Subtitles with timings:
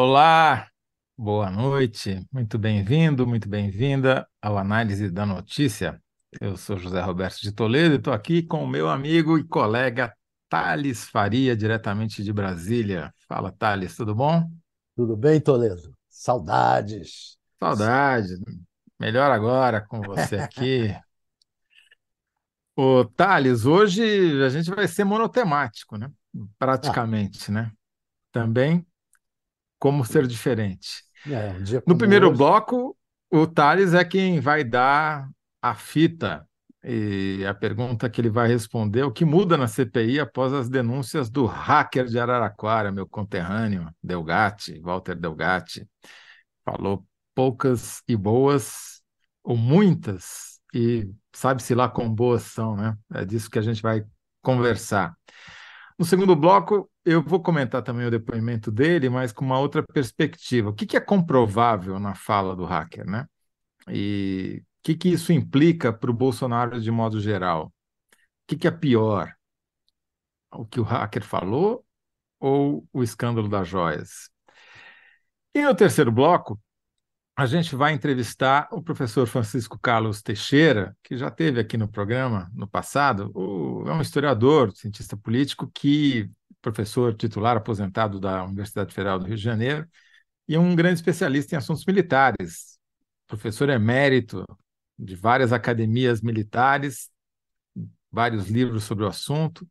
[0.00, 0.68] Olá,
[1.16, 6.00] boa noite, muito bem-vindo, muito bem-vinda ao Análise da Notícia.
[6.40, 10.14] Eu sou José Roberto de Toledo e estou aqui com o meu amigo e colega
[10.48, 13.12] Thales Faria, diretamente de Brasília.
[13.26, 14.48] Fala, Thales, tudo bom?
[14.94, 15.92] Tudo bem, Toledo?
[16.08, 17.36] Saudades.
[17.58, 18.34] Saudade.
[19.00, 20.94] Melhor agora com você aqui.
[22.78, 26.08] Ô, Thales, hoje a gente vai ser monotemático, né?
[26.36, 27.72] Ah, Praticamente, né?
[28.30, 28.86] Também
[29.78, 31.02] como ser diferente.
[31.26, 32.36] é, um No primeiro hoje.
[32.36, 32.96] bloco,
[33.30, 35.28] o Thales é quem vai dar
[35.62, 36.46] a fita
[36.84, 41.30] e a pergunta que ele vai responder: o que muda na CPI após as denúncias
[41.30, 45.86] do hacker de Araraquara, meu conterrâneo, Delgatti, Walter Delgatti?
[46.64, 49.02] Falou poucas e boas,
[49.42, 52.96] ou muitas, e sabe-se lá quão boas são, né?
[53.14, 54.04] É disso que a gente vai
[54.42, 55.14] conversar.
[55.98, 60.70] No segundo bloco, eu vou comentar também o depoimento dele, mas com uma outra perspectiva.
[60.70, 63.26] O que que é comprovável na fala do hacker, né?
[63.88, 67.66] E o que que isso implica para o Bolsonaro de modo geral?
[67.68, 67.72] O
[68.48, 69.32] que que é pior?
[70.52, 71.84] O que o hacker falou
[72.40, 74.30] ou o escândalo das joias?
[75.54, 76.60] E no terceiro bloco,
[77.36, 82.50] a gente vai entrevistar o professor Francisco Carlos Teixeira, que já esteve aqui no programa
[82.54, 83.30] no passado.
[83.34, 86.30] O- é um historiador, cientista político, que
[86.62, 89.86] professor titular aposentado da Universidade Federal do Rio de Janeiro
[90.46, 92.78] e um grande especialista em assuntos militares.
[93.26, 94.44] Professor emérito
[94.98, 97.10] de várias academias militares,
[98.10, 99.66] vários livros sobre o assunto.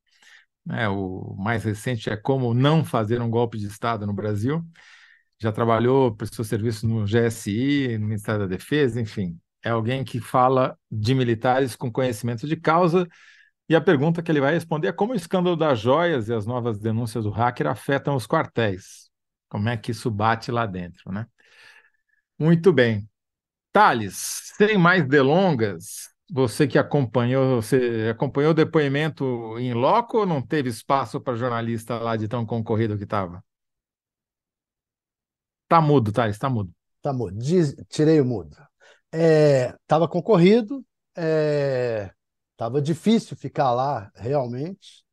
[0.65, 0.87] né?
[0.89, 4.63] O mais recente é Como Não Fazer um Golpe de Estado no Brasil
[5.39, 9.39] já trabalhou, prestou serviço no GSI, no Ministério da Defesa, enfim.
[9.63, 13.07] É alguém que fala de militares com conhecimento de causa,
[13.69, 16.45] e a pergunta que ele vai responder é como o escândalo das joias e as
[16.45, 19.09] novas denúncias do hacker afetam os quartéis.
[19.49, 21.27] Como é que isso bate lá dentro, né?
[22.39, 23.09] Muito bem.
[23.73, 30.41] Thales, sem mais delongas, você que acompanhou, você acompanhou o depoimento em loco ou não
[30.41, 33.43] teve espaço para jornalista lá de tão concorrido que estava?
[35.67, 36.71] Tá mudo, Thales, tá mudo.
[37.01, 37.37] Tá mudo.
[37.37, 38.55] Diz- tirei o mudo.
[39.13, 40.85] Estava concorrido,
[42.57, 45.03] estava difícil ficar lá realmente,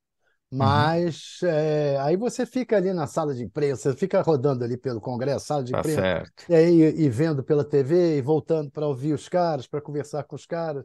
[0.59, 0.59] Uhum.
[0.59, 5.47] mas é, aí você fica ali na sala de imprensa, fica rodando ali pelo Congresso,
[5.47, 6.45] sala de Tá imprensa, certo.
[6.49, 10.37] e aí e vendo pela TV e voltando para ouvir os caras, para conversar com
[10.37, 10.85] os caras.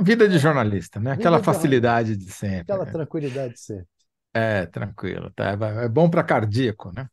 [0.00, 1.12] Vida de jornalista, né?
[1.12, 2.78] Aquela de facilidade de sempre.
[2.78, 2.92] aquela né?
[2.92, 3.88] tranquilidade sempre.
[4.32, 5.50] É, tranquilo, tá?
[5.82, 7.08] É bom para cardíaco, né?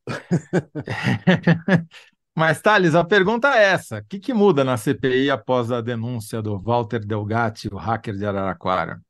[2.37, 6.39] Mas, Thales, a pergunta é essa: o que que muda na CPI após a denúncia
[6.39, 9.01] do Walter Delgatti, o hacker de Araraquara?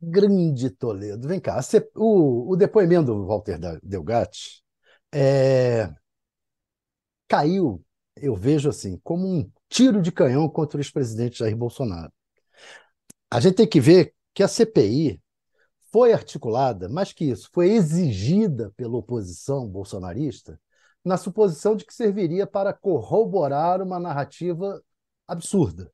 [0.00, 1.26] Grande Toledo.
[1.26, 4.62] Vem cá, você- o, o depoimento do Walter Delgatti
[5.12, 5.90] é,
[7.28, 7.82] caiu,
[8.16, 12.12] eu vejo assim, como um tiro de canhão contra o ex-presidente Jair Bolsonaro.
[13.30, 15.20] A gente tem que ver que a CPI
[15.92, 20.60] foi articulada, mais que isso, foi exigida pela oposição bolsonarista,
[21.04, 24.82] na suposição de que serviria para corroborar uma narrativa
[25.26, 25.90] absurda.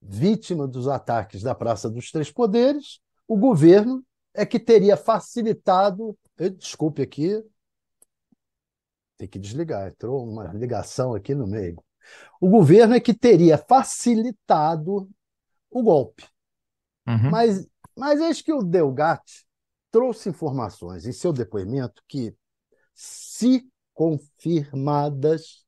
[0.00, 4.04] Vítima dos ataques da Praça dos Três Poderes, o governo
[4.34, 6.16] é que teria facilitado.
[6.38, 7.42] eh, Desculpe aqui,
[9.16, 11.82] tem que desligar, entrou uma ligação aqui no meio.
[12.40, 15.08] O governo é que teria facilitado
[15.70, 16.24] o golpe.
[17.06, 17.30] Uhum.
[17.30, 17.66] Mas,
[17.96, 19.46] mas eis que o Delgatti
[19.90, 22.36] trouxe informações em seu depoimento que,
[22.94, 23.66] se
[23.96, 25.64] confirmadas,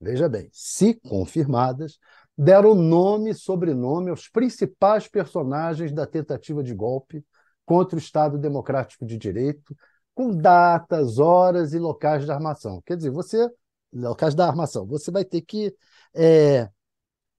[0.00, 1.98] veja bem, se confirmadas,
[2.36, 7.22] deram nome e sobrenome aos principais personagens da tentativa de golpe
[7.66, 9.76] contra o Estado Democrático de Direito,
[10.14, 12.80] com datas, horas e locais da armação.
[12.86, 13.46] Quer dizer, você,
[13.92, 15.76] locais da armação, você vai ter que
[16.14, 16.70] é,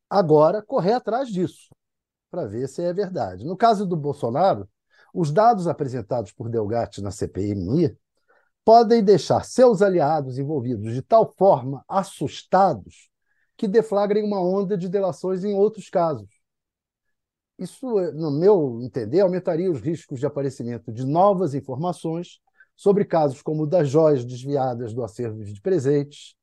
[0.08, 1.70] agora correr atrás disso
[2.30, 3.44] para ver se é verdade.
[3.46, 4.70] No caso do Bolsonaro,
[5.12, 7.98] os dados apresentados por Delgatti na CPMI
[8.64, 13.10] podem deixar seus aliados envolvidos de tal forma assustados
[13.58, 16.30] que deflagrem uma onda de delações em outros casos.
[17.58, 22.40] Isso, no meu entender, aumentaria os riscos de aparecimento de novas informações
[22.76, 26.36] sobre casos como o das joias desviadas do acervo de presentes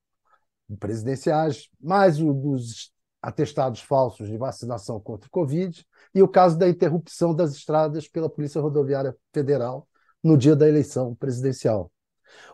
[0.78, 2.92] presidenciais, mais o dos
[3.22, 8.28] atestados falsos de vacinação contra o Covid e o caso da interrupção das estradas pela
[8.28, 9.88] Polícia Rodoviária Federal
[10.22, 11.90] no dia da eleição presidencial.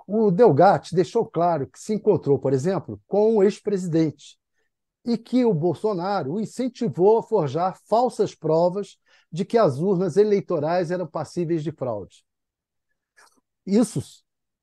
[0.06, 4.38] O Delgatti deixou claro que se encontrou, por exemplo, com o ex-presidente
[5.04, 8.96] e que o Bolsonaro o incentivou a forjar falsas provas
[9.30, 12.24] de que as urnas eleitorais eram passíveis de fraude.
[13.66, 14.02] Isso,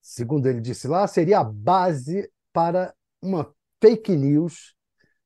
[0.01, 4.75] segundo ele disse lá, seria a base para uma fake news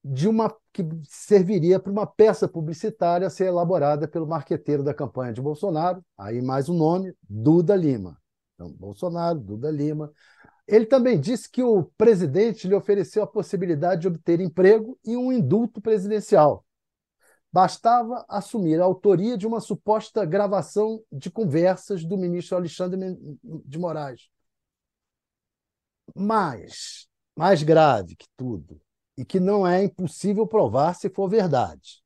[0.03, 5.31] de uma que serviria para uma peça publicitária a ser elaborada pelo marqueteiro da campanha
[5.31, 6.03] de Bolsonaro.
[6.17, 8.22] Aí mais um nome, Duda Lima.
[8.63, 10.11] Então, Bolsonaro, Duda Lima.
[10.65, 15.31] Ele também disse que o presidente lhe ofereceu a possibilidade de obter emprego e um
[15.31, 16.65] indulto presidencial.
[17.51, 22.99] Bastava assumir a autoria de uma suposta gravação de conversas do ministro Alexandre
[23.43, 24.29] de Moraes.
[26.15, 28.81] Mas, mais grave que tudo,
[29.17, 32.01] e que não é impossível provar se for verdade.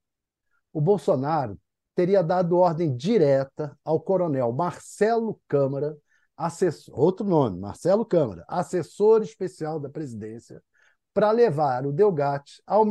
[0.74, 1.58] O Bolsonaro
[1.96, 5.98] teria dado ordem direta ao coronel Marcelo Câmara,
[6.38, 10.62] assessor, outro nome, Marcelo Câmara, assessor especial da presidência,
[11.14, 12.86] para levar o Delgatti ao,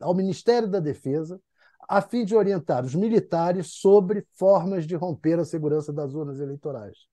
[0.00, 1.40] ao Ministério da Defesa,
[1.88, 7.06] a fim de orientar os militares sobre formas de romper a segurança das urnas eleitorais.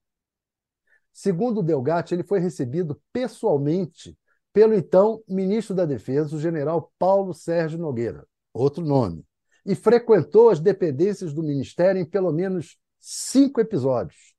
[1.14, 4.18] Segundo o Delgatti, ele foi recebido pessoalmente
[4.52, 9.24] pelo então ministro da Defesa, o general Paulo Sérgio Nogueira, outro nome,
[9.66, 14.33] e frequentou as dependências do ministério em pelo menos cinco episódios.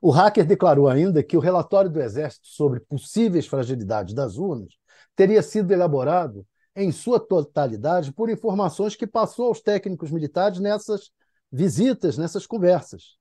[0.00, 4.74] O hacker declarou ainda que o relatório do Exército sobre possíveis fragilidades das urnas
[5.16, 11.10] teria sido elaborado em sua totalidade por informações que passou aos técnicos militares nessas
[11.50, 13.18] visitas, nessas conversas.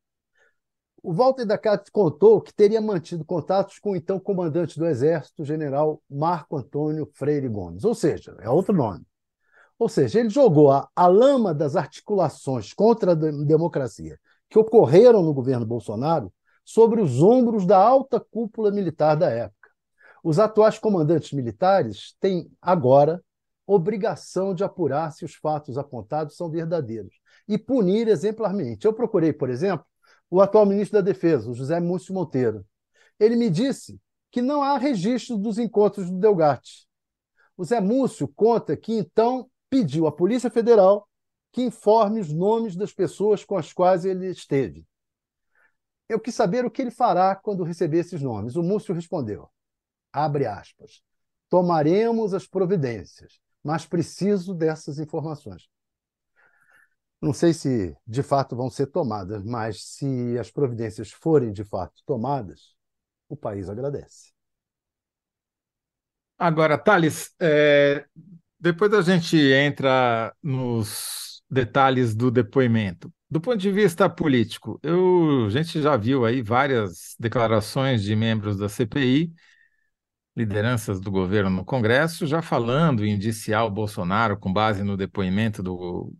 [1.02, 5.46] O Walter da Casa contou que teria mantido contatos com o então comandante do Exército,
[5.46, 9.06] general Marco Antônio Freire Gomes, ou seja, é outro nome.
[9.80, 14.20] Ou seja, ele jogou a, a lama das articulações contra a democracia
[14.50, 16.32] que ocorreram no governo Bolsonaro
[16.68, 19.70] sobre os ombros da alta cúpula militar da época.
[20.22, 23.24] Os atuais comandantes militares têm agora
[23.66, 27.16] obrigação de apurar se os fatos apontados são verdadeiros
[27.48, 28.86] e punir exemplarmente.
[28.86, 29.86] Eu procurei, por exemplo,
[30.30, 32.66] o atual ministro da Defesa, José Múcio Monteiro.
[33.18, 33.98] Ele me disse
[34.30, 36.86] que não há registro dos encontros do Delgatti.
[37.56, 41.08] O Zé Múcio conta que então pediu à Polícia Federal
[41.50, 44.86] que informe os nomes das pessoas com as quais ele esteve.
[46.10, 48.56] Eu quis saber o que ele fará quando receber esses nomes.
[48.56, 49.50] O Múcio respondeu:
[50.12, 51.02] abre aspas.
[51.50, 55.70] Tomaremos as providências, mas preciso dessas informações.
[57.22, 62.02] Não sei se de fato vão ser tomadas, mas se as providências forem de fato
[62.06, 62.76] tomadas,
[63.28, 64.32] o país agradece.
[66.38, 68.06] Agora, Thales, é,
[68.60, 73.12] depois a gente entra nos detalhes do depoimento.
[73.30, 78.58] Do ponto de vista político, eu, a gente já viu aí várias declarações de membros
[78.58, 79.34] da CPI,
[80.36, 85.64] lideranças do governo no Congresso, já falando em indiciar o Bolsonaro com base no depoimento
[85.64, 86.14] do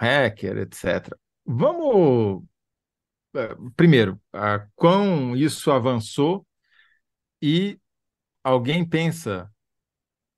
[0.00, 1.18] hacker, etc.
[1.46, 2.44] Vamos,
[3.36, 6.46] é, primeiro, a quão isso avançou
[7.42, 7.78] e
[8.44, 9.50] alguém pensa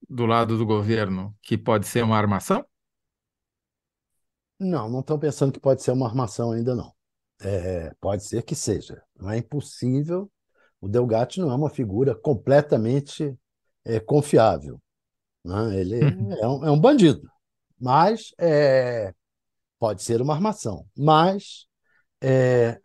[0.08, 2.66] do lado do governo que pode ser uma armação?
[4.58, 6.92] Não, não estão pensando que pode ser uma armação ainda não.
[7.40, 9.02] É, pode ser que seja.
[9.16, 10.30] Não é impossível.
[10.80, 13.36] O Delgatti não é uma figura completamente
[13.84, 14.80] é, confiável.
[15.44, 15.80] Né?
[15.80, 16.32] Ele uhum.
[16.32, 17.30] é um, é um bandido.
[17.80, 19.14] Mas é,
[19.78, 21.66] Pode ser uma armação, mas
[22.20, 22.80] é,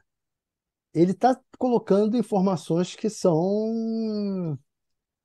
[0.93, 4.55] ele está colocando informações que são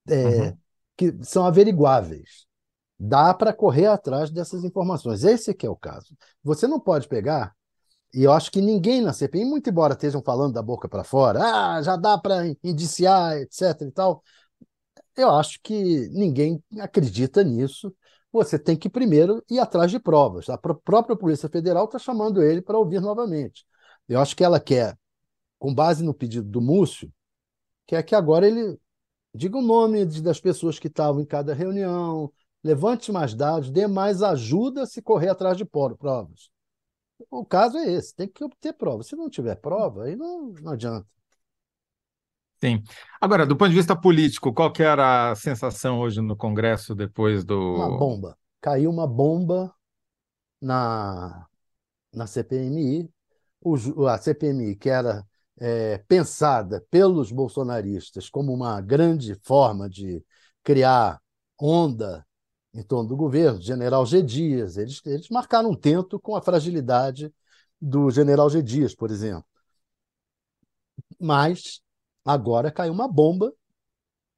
[0.08, 0.58] é, uhum.
[0.96, 2.46] que são averiguáveis.
[2.98, 5.24] Dá para correr atrás dessas informações.
[5.24, 6.16] Esse que é o caso.
[6.42, 7.54] Você não pode pegar
[8.12, 11.40] e eu acho que ninguém na CPI, muito embora estejam falando da boca para fora,
[11.42, 13.82] ah, já dá para indiciar, etc.
[13.82, 14.22] e tal,
[15.16, 17.94] eu acho que ninguém acredita nisso
[18.32, 20.48] você tem que primeiro ir atrás de provas.
[20.48, 23.64] A própria Polícia Federal está chamando ele para ouvir novamente.
[24.08, 24.96] Eu acho que ela quer,
[25.58, 27.12] com base no pedido do Múcio,
[27.86, 28.78] quer que agora ele
[29.34, 34.22] diga o nome das pessoas que estavam em cada reunião, levante mais dados, dê mais
[34.22, 36.50] ajuda se correr atrás de provas.
[37.30, 39.02] O caso é esse, tem que obter prova.
[39.02, 41.06] Se não tiver prova, aí não, não adianta.
[42.60, 42.82] Sim.
[43.20, 47.44] Agora, do ponto de vista político, qual que era a sensação hoje no Congresso depois
[47.44, 47.74] do.
[47.74, 48.38] Uma bomba.
[48.60, 49.72] Caiu uma bomba
[50.60, 51.46] na,
[52.12, 53.08] na CPMI.
[53.60, 55.24] O, a CPMI, que era
[55.60, 60.24] é, pensada pelos bolsonaristas como uma grande forma de
[60.62, 61.20] criar
[61.60, 62.24] onda
[62.74, 64.22] em torno do governo, general G.
[64.22, 67.32] Dias, eles, eles marcaram um tento com a fragilidade
[67.80, 68.62] do general G.
[68.62, 69.44] Dias, por exemplo.
[71.20, 71.80] Mas
[72.28, 73.54] Agora caiu uma bomba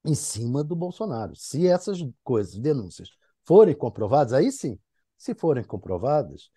[0.05, 1.35] em cima do Bolsonaro.
[1.35, 3.11] Se essas coisas, denúncias,
[3.45, 4.79] forem comprovadas, aí sim,
[5.19, 6.51] se forem comprovadas,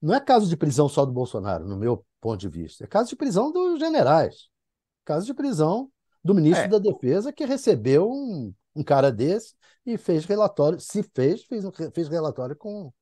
[0.00, 3.10] não é caso de prisão só do Bolsonaro, no meu ponto de vista, é caso
[3.10, 4.48] de prisão dos generais,
[5.04, 5.92] caso de prisão
[6.24, 9.54] do ministro É, da Defesa, que recebeu um, um cara desse
[9.86, 12.92] e fez relatório, se fez, fez, fez relatório com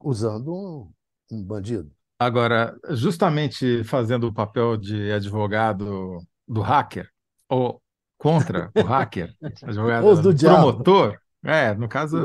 [0.00, 0.94] usando um,
[1.36, 1.92] um bandido.
[2.18, 7.08] agora, justamente fazendo o papel de advogado do hacker,
[7.48, 7.82] ou
[8.18, 9.34] contra o hacker,
[9.98, 10.82] Ou do advogado diabo.
[10.82, 12.16] promotor, é, no caso,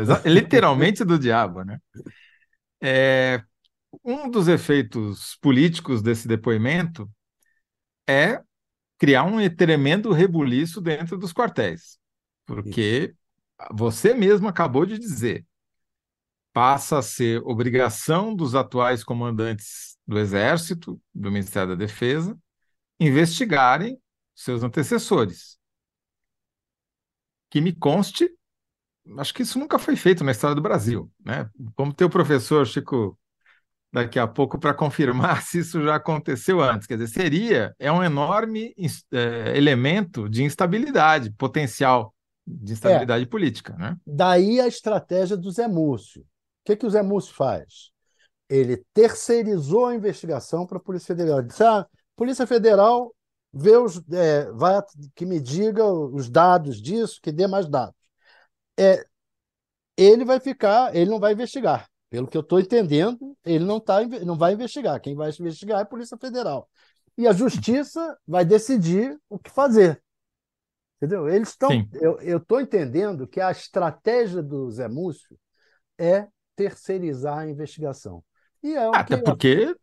[0.00, 1.78] exa- literalmente do diabo, né?
[2.82, 3.42] É,
[4.04, 7.10] um dos efeitos políticos desse depoimento
[8.08, 8.40] é
[8.98, 11.98] criar um tremendo rebuliço dentro dos quartéis,
[12.64, 12.80] Isso.
[12.80, 13.14] porque
[13.72, 15.46] você mesmo acabou de dizer,
[16.52, 22.38] passa a ser obrigação dos atuais comandantes do Exército, do Ministério da Defesa,
[23.00, 23.98] investigarem
[24.34, 25.58] seus antecessores.
[27.50, 28.30] Que me conste,
[29.18, 31.48] acho que isso nunca foi feito na história do Brasil, né?
[31.76, 33.18] Vamos ter o professor Chico
[33.92, 36.86] daqui a pouco para confirmar se isso já aconteceu antes.
[36.86, 38.74] Quer dizer, seria, é um enorme
[39.12, 42.13] eh, elemento de instabilidade, potencial
[42.46, 43.96] de É, instabilidade política, né?
[44.06, 46.22] daí a estratégia do Zé Múcio.
[46.22, 46.26] O
[46.64, 47.90] que, que o Zé Múcio faz?
[48.48, 51.40] Ele terceirizou a investigação para a Polícia Federal.
[51.40, 51.86] Ele disse: ah,
[52.16, 53.14] Polícia Federal
[53.52, 54.80] vê os, é, vai,
[55.14, 57.96] que me diga os dados disso, que dê mais dados.
[58.78, 59.04] É,
[59.96, 61.88] ele vai ficar, ele não vai investigar.
[62.10, 65.00] Pelo que eu estou entendendo, ele não, tá, não vai investigar.
[65.00, 66.68] Quem vai investigar é a Polícia Federal.
[67.18, 70.03] E a Justiça vai decidir o que fazer.
[70.96, 71.28] Entendeu?
[71.28, 71.70] Eles estão.
[71.70, 71.88] Sim,
[72.22, 75.38] Eu estou entendendo que a estratégia do Zé Múcio
[75.98, 78.22] é terceirizar a investigação.
[78.62, 79.22] E é até que.
[79.22, 79.74] porque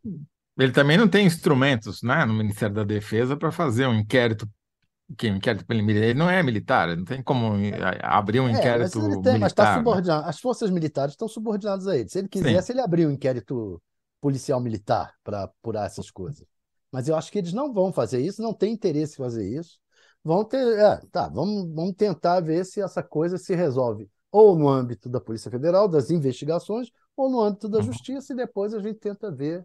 [0.58, 4.48] ele também não tem instrumentos, né, no Ministério da Defesa para fazer um inquérito,
[5.16, 8.50] que um inquérito preliminar, ele não é militar, não tem como eh, abrir um É,
[8.50, 9.82] mas inquérito ele tem, mas está militar, né?
[9.88, 10.28] subordinado.
[10.28, 12.08] As forças militares estão subordinadas a ele.
[12.08, 13.82] Se ele Sim, quisesse, ele abria um inquérito
[14.20, 16.46] policial militar para apurar essas coisas.
[16.90, 19.78] Mas eu acho que eles não vão fazer isso, não têm interesse em fazer isso.
[20.24, 24.66] Vão ter, é, tá, vamos, vamos tentar ver se essa coisa se resolve ou no
[24.66, 27.84] âmbito da Polícia Federal, das investigações, ou no âmbito da uhum.
[27.84, 29.62] Justiça, e depois a gente tenta ver,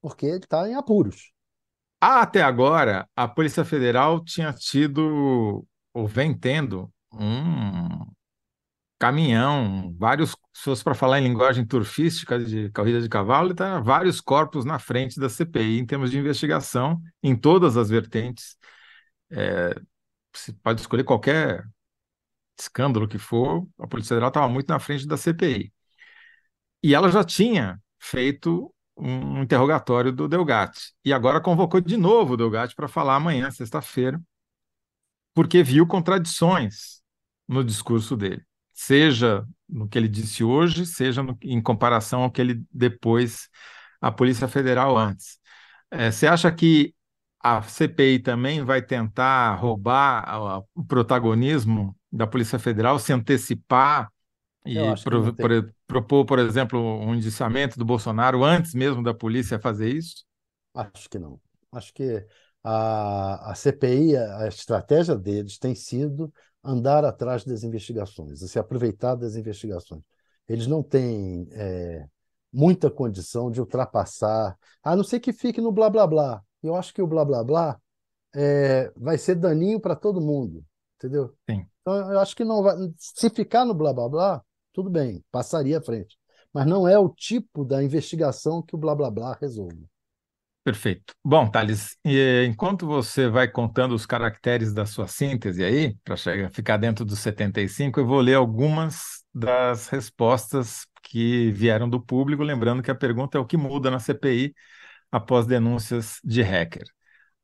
[0.00, 1.30] porque ele está em apuros.
[2.00, 8.06] Até agora, a Polícia Federal tinha tido, ou vem tendo, um
[8.98, 14.20] caminhão, vários, se fosse para falar em linguagem turfística de corrida de cavalo, tá vários
[14.20, 18.56] corpos na frente da CPI em termos de investigação em todas as vertentes.
[19.32, 19.74] É,
[20.34, 21.64] se pode escolher qualquer
[22.58, 25.72] escândalo que for, a Polícia Federal estava muito na frente da CPI.
[26.82, 30.92] E ela já tinha feito um interrogatório do Delgatti.
[31.04, 34.20] E agora convocou de novo o Delgatti para falar amanhã, sexta-feira,
[35.34, 37.02] porque viu contradições
[37.48, 42.40] no discurso dele, seja no que ele disse hoje, seja no, em comparação ao que
[42.40, 43.48] ele depois
[44.00, 45.38] a Polícia Federal antes.
[45.90, 46.94] É, você acha que
[47.42, 54.10] a CPI também vai tentar roubar o protagonismo da Polícia Federal, se antecipar
[54.64, 59.88] e pro, pro, propor, por exemplo, um indiciamento do Bolsonaro antes mesmo da polícia fazer
[59.88, 60.24] isso?
[60.74, 61.40] Acho que não.
[61.72, 62.24] Acho que
[62.62, 66.32] a, a CPI, a estratégia deles tem sido
[66.62, 70.02] andar atrás das investigações, se aproveitar das investigações.
[70.48, 72.06] Eles não têm é,
[72.52, 76.42] muita condição de ultrapassar, a não ser que fique no blá blá blá.
[76.62, 77.80] Eu acho que o blá blá blá
[78.34, 80.64] é, vai ser daninho para todo mundo,
[80.96, 81.34] entendeu?
[81.48, 81.66] Sim.
[81.80, 82.76] Então, eu acho que não vai.
[82.96, 84.42] Se ficar no blá blá blá,
[84.72, 86.16] tudo bem, passaria à frente.
[86.52, 89.86] Mas não é o tipo da investigação que o blá blá blá resolve.
[90.64, 91.12] Perfeito.
[91.24, 96.16] Bom, Thales, e, enquanto você vai contando os caracteres da sua síntese aí, para
[96.52, 102.80] ficar dentro dos 75, eu vou ler algumas das respostas que vieram do público, lembrando
[102.80, 104.54] que a pergunta é o que muda na CPI
[105.12, 106.86] após denúncias de hacker.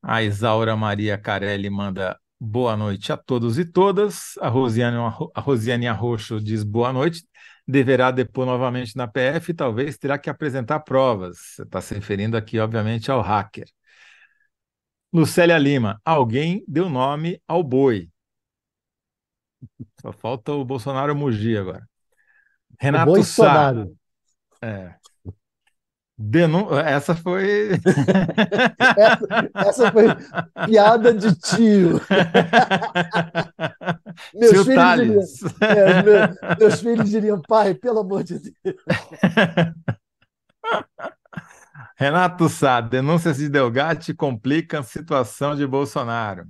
[0.03, 4.39] A Isaura Maria Carelli manda boa noite a todos e todas.
[4.39, 4.97] A Rosiane,
[5.35, 7.23] a Rosiane Arroxo diz boa noite.
[7.67, 11.37] Deverá depor novamente na PF e talvez terá que apresentar provas.
[11.39, 13.69] Você está se referindo aqui, obviamente, ao hacker.
[15.13, 18.09] Lucélia Lima, alguém deu nome ao boi.
[20.01, 21.87] Só falta o Bolsonaro mugir agora.
[22.81, 23.75] Renato Sá.
[24.63, 24.95] É.
[26.19, 26.77] Denun...
[26.77, 27.71] Essa foi.
[28.97, 30.07] essa, essa, foi
[30.67, 32.01] piada de tio.
[34.35, 36.15] meus, Tio filhos diriam, é, meu,
[36.59, 38.55] meus filhos diriam, pai, pelo amor de Deus.
[41.97, 46.47] Renato Sá, denúncias de Delgatti complicam a situação de Bolsonaro.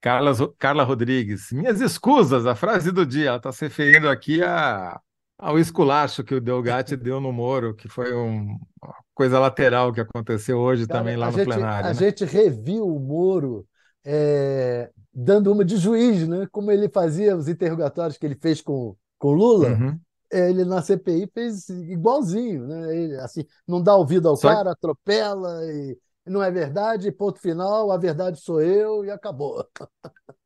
[0.00, 5.00] Carla, Carla Rodrigues, minhas escusas, a frase do dia, ela está se referindo aqui a,
[5.38, 10.00] ao esculacho que o Delgatti deu no Moro, que foi um, uma coisa lateral que
[10.00, 11.90] aconteceu hoje Cara, também lá no gente, plenário.
[11.90, 11.94] A né?
[11.94, 13.66] gente reviu o Moro
[14.04, 16.46] é, dando uma de juiz, né?
[16.50, 19.70] como ele fazia os interrogatórios que ele fez com, com Lula.
[19.70, 19.98] Uhum.
[20.30, 22.96] Ele na CPI fez igualzinho, né?
[22.96, 24.48] Ele, assim, não dá ouvido ao Só...
[24.48, 29.64] cara, atropela e não é verdade, ponto final, a verdade sou eu e acabou.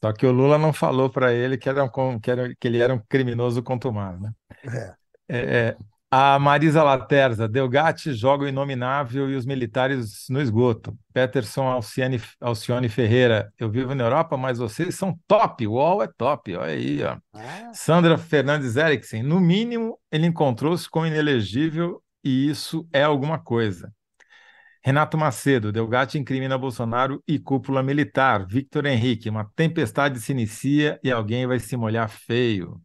[0.00, 2.78] Só que o Lula não falou para ele que, era um, que, era, que ele
[2.78, 4.32] era um criminoso contumado, né?
[4.64, 4.94] É.
[5.28, 5.76] É, é.
[6.10, 10.96] A Marisa Laterza, Delgatti joga o inominável e os militares no esgoto.
[11.12, 16.08] Peterson Alcione, Alcione Ferreira, eu vivo na Europa, mas vocês são top, o UOL é
[16.16, 17.02] top, olha aí.
[17.02, 17.18] Ó.
[17.34, 17.70] Ah.
[17.74, 23.92] Sandra Fernandes Eriksen, no mínimo ele encontrou-se com inelegível e isso é alguma coisa.
[24.82, 28.46] Renato Macedo, Delgatti incrimina Bolsonaro e cúpula militar.
[28.46, 32.80] Victor Henrique, uma tempestade se inicia e alguém vai se molhar feio.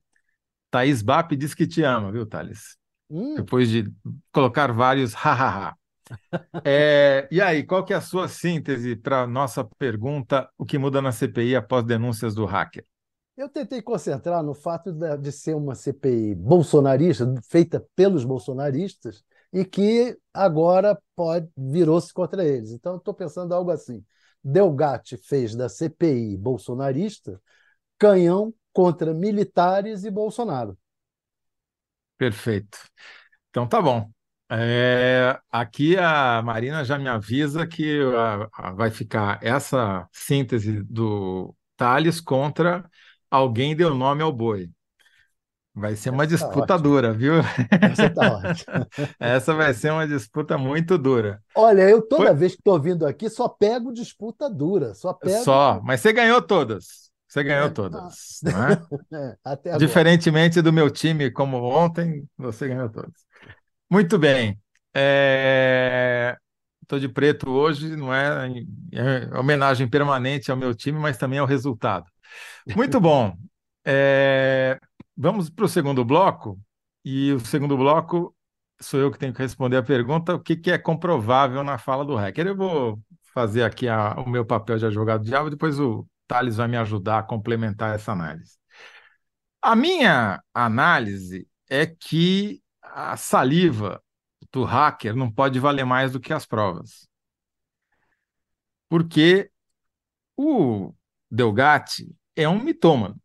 [0.71, 2.77] Thaís Bap diz que te ama, viu, Thales?
[3.09, 3.35] Hum.
[3.35, 3.91] Depois de
[4.31, 5.75] colocar vários hahaha.
[6.65, 10.77] é, e aí, qual que é a sua síntese para a nossa pergunta, o que
[10.77, 12.85] muda na CPI após denúncias do hacker?
[13.35, 19.23] Eu tentei concentrar no fato de ser uma CPI bolsonarista, feita pelos bolsonaristas,
[19.53, 22.71] e que agora pode virou-se contra eles.
[22.71, 24.03] Então, estou pensando algo assim.
[24.43, 27.39] Delgatti fez da CPI bolsonarista
[27.97, 30.77] canhão contra militares e Bolsonaro.
[32.17, 32.77] Perfeito.
[33.49, 34.09] Então tá bom.
[34.49, 41.55] É, aqui a Marina já me avisa que a, a, vai ficar essa síntese do
[41.77, 42.89] Thales contra
[43.31, 44.69] alguém deu nome ao boi.
[45.75, 47.33] Vai ser uma Essa tá disputa dura, viu?
[47.81, 48.87] Essa tá ótima.
[49.19, 51.41] Essa vai ser uma disputa muito dura.
[51.55, 52.35] Olha, eu toda Foi...
[52.35, 55.43] vez que estou vindo aqui só pego disputa dura, só pego.
[55.43, 57.11] Só, mas você ganhou todas.
[57.27, 58.51] Você ganhou é, todas, tá.
[58.51, 59.37] não é?
[59.65, 63.25] é Diferentemente do meu time, como ontem, você ganhou todas.
[63.89, 64.59] Muito bem.
[66.81, 66.99] Estou é...
[66.99, 68.47] de preto hoje, não é,
[68.91, 72.05] é homenagem permanente ao meu time, mas também ao resultado.
[72.75, 73.35] Muito bom.
[73.83, 74.79] É...
[75.15, 76.59] Vamos para o segundo bloco,
[77.05, 78.35] e o segundo bloco
[78.81, 82.05] sou eu que tenho que responder a pergunta: o que, que é comprovável na fala
[82.05, 82.47] do hacker?
[82.47, 83.01] Eu vou
[83.33, 87.19] fazer aqui a, o meu papel de advogado diabo, depois o Thales vai me ajudar
[87.19, 88.57] a complementar essa análise.
[89.61, 94.03] A minha análise é que a saliva
[94.51, 97.07] do hacker não pode valer mais do que as provas.
[98.89, 99.51] Porque
[100.37, 100.93] o
[101.31, 103.19] Delgatti é um mitômano.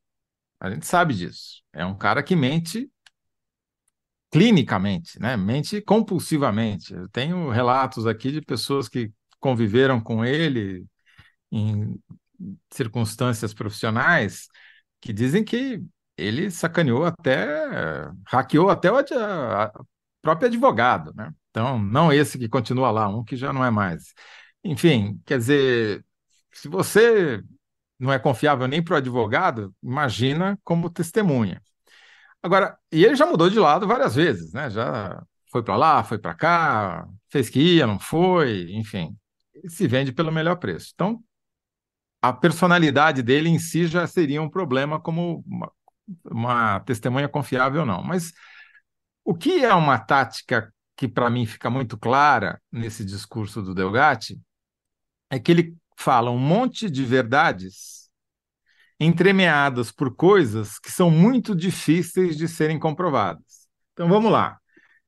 [0.60, 1.62] A gente sabe disso.
[1.72, 2.90] É um cara que mente
[4.30, 5.36] clinicamente, né?
[5.36, 6.92] Mente compulsivamente.
[6.92, 10.86] Eu tenho relatos aqui de pessoas que conviveram com ele
[11.50, 11.98] em
[12.70, 14.48] circunstâncias profissionais
[15.00, 15.82] que dizem que
[16.16, 17.46] ele sacaneou até,
[18.26, 18.96] hackeou até o
[20.20, 21.32] próprio advogado, né?
[21.50, 24.12] Então, não esse que continua lá, um que já não é mais.
[24.62, 26.04] Enfim, quer dizer,
[26.52, 27.42] se você
[27.98, 31.60] não é confiável nem para o advogado, imagina como testemunha.
[32.42, 34.70] Agora, e ele já mudou de lado várias vezes, né?
[34.70, 39.16] Já foi para lá, foi para cá, fez que ia, não foi, enfim,
[39.68, 40.92] se vende pelo melhor preço.
[40.94, 41.22] Então,
[42.22, 45.72] a personalidade dele em si já seria um problema como uma,
[46.24, 48.02] uma testemunha confiável, não.
[48.02, 48.32] Mas
[49.24, 54.40] o que é uma tática que para mim fica muito clara nesse discurso do Delgatti
[55.30, 58.08] é que ele fala um monte de verdades
[59.00, 63.68] entremeadas por coisas que são muito difíceis de serem comprovadas.
[63.92, 64.58] Então vamos lá.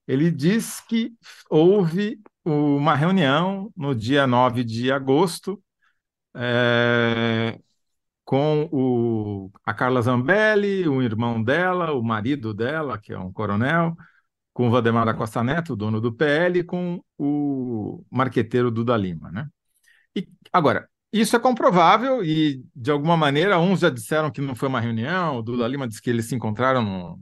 [0.07, 1.13] Ele diz que
[1.49, 5.63] houve uma reunião no dia 9 de agosto
[6.35, 7.59] é,
[8.25, 13.97] com o, a Carla Zambelli, o irmão dela, o marido dela, que é um coronel,
[14.53, 19.49] com o Valdemar da Costa Neto, dono do PL, com o marqueteiro Duda Lima, né?
[20.17, 24.69] E, agora, isso é comprovável e, de alguma maneira, uns já disseram que não foi
[24.69, 27.21] uma reunião, o Duda Lima disse que eles se encontraram no,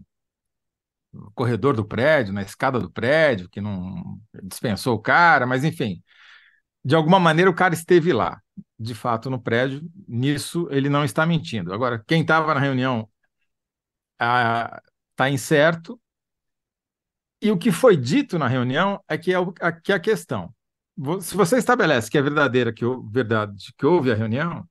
[1.13, 6.03] no corredor do prédio, na escada do prédio, que não dispensou o cara, mas enfim,
[6.85, 8.41] de alguma maneira o cara esteve lá,
[8.79, 11.73] de fato, no prédio, nisso ele não está mentindo.
[11.73, 13.09] Agora, quem estava na reunião
[14.21, 16.01] está incerto,
[17.41, 20.53] e o que foi dito na reunião é que é, o, que é a questão
[21.21, 24.69] se você estabelece que é verdadeira, que, verdade, que houve a reunião,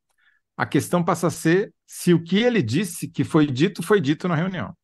[0.56, 4.28] a questão passa a ser se o que ele disse que foi dito foi dito
[4.28, 4.76] na reunião.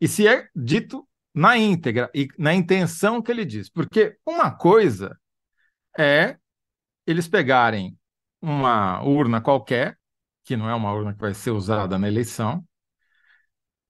[0.00, 3.68] E se é dito na íntegra e na intenção que ele diz.
[3.68, 5.18] Porque uma coisa
[5.98, 6.36] é
[7.06, 7.98] eles pegarem
[8.40, 9.98] uma urna qualquer,
[10.44, 12.64] que não é uma urna que vai ser usada na eleição,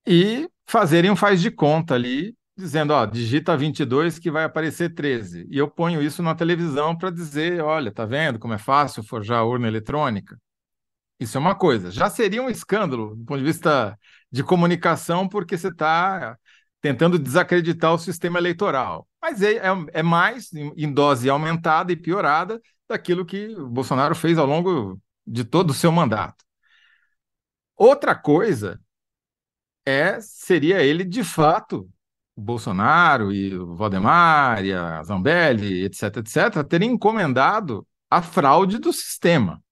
[0.07, 5.47] e fazerem um faz de conta ali dizendo, ó, digita 22 que vai aparecer 13.
[5.51, 9.45] E eu ponho isso na televisão para dizer, olha, tá vendo como é fácil forjar
[9.47, 10.39] urna eletrônica?
[11.19, 11.91] Isso é uma coisa.
[11.91, 13.99] Já seria um escândalo do ponto de vista
[14.31, 16.37] de comunicação, porque você está
[16.81, 19.09] tentando desacreditar o sistema eleitoral.
[19.23, 19.63] Mas é, é,
[19.93, 25.45] é mais em dose aumentada e piorada daquilo que o Bolsonaro fez ao longo de
[25.45, 26.45] todo o seu mandato.
[27.77, 28.81] Outra coisa
[29.87, 31.89] é seria ele de fato
[32.37, 38.93] o Bolsonaro e o Valdemar e a Zambelli, etc, etc, terem encomendado a fraude do
[38.93, 39.63] sistema.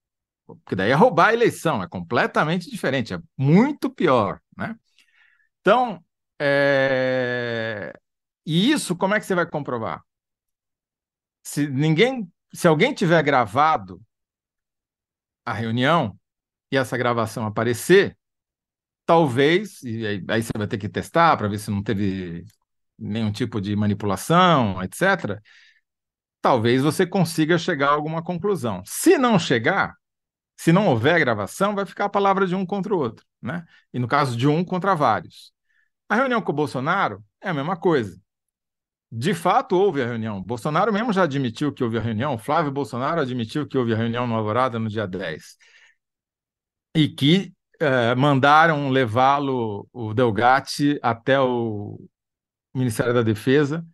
[0.46, 4.76] Porque daí é roubar a eleição, é completamente diferente, é muito pior, né?
[5.60, 6.04] Então,
[6.40, 7.92] é...
[8.44, 10.02] e isso como é que você vai comprovar?
[11.44, 14.00] Se ninguém, se alguém tiver gravado
[15.44, 16.16] a reunião
[16.70, 18.16] e essa gravação aparecer,
[19.12, 22.46] talvez, e aí, aí você vai ter que testar para ver se não teve
[22.98, 25.38] nenhum tipo de manipulação, etc.
[26.40, 28.82] Talvez você consiga chegar a alguma conclusão.
[28.86, 29.94] Se não chegar,
[30.56, 33.66] se não houver gravação, vai ficar a palavra de um contra o outro, né?
[33.92, 35.52] E no caso de um contra vários.
[36.08, 38.18] A reunião com o Bolsonaro é a mesma coisa.
[39.10, 40.42] De fato, houve a reunião.
[40.42, 42.38] Bolsonaro mesmo já admitiu que houve a reunião.
[42.38, 45.58] Flávio Bolsonaro admitiu que houve a reunião no Alvorada no dia 10.
[46.94, 51.98] E que eh, mandaram levá-lo, o Delgatti, até o
[52.74, 53.84] Ministério da Defesa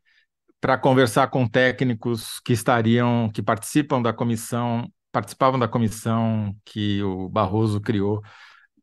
[0.60, 7.28] para conversar com técnicos que estariam, que participam da comissão, participavam da comissão que o
[7.28, 8.22] Barroso criou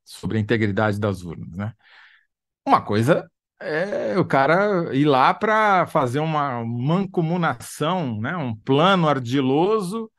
[0.04, 1.74] sobre a integridade das urnas, né?
[2.65, 8.36] Uma coisa é o cara ir lá para fazer uma mancomunação, né?
[8.38, 10.10] Um plano ardiloso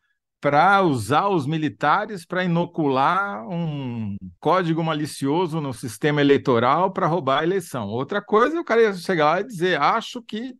[0.46, 7.42] para usar os militares para inocular um código malicioso no sistema eleitoral para roubar a
[7.42, 7.88] eleição.
[7.88, 10.54] Outra coisa o cara ia chegar lá e dizer: acho que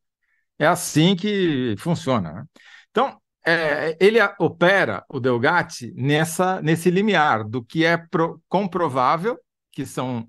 [0.58, 2.32] é assim que funciona.
[2.32, 2.44] Né?
[2.90, 9.38] Então, é, ele opera, o Delgatti, nessa, nesse limiar do que é pro, comprovável,
[9.70, 10.28] que são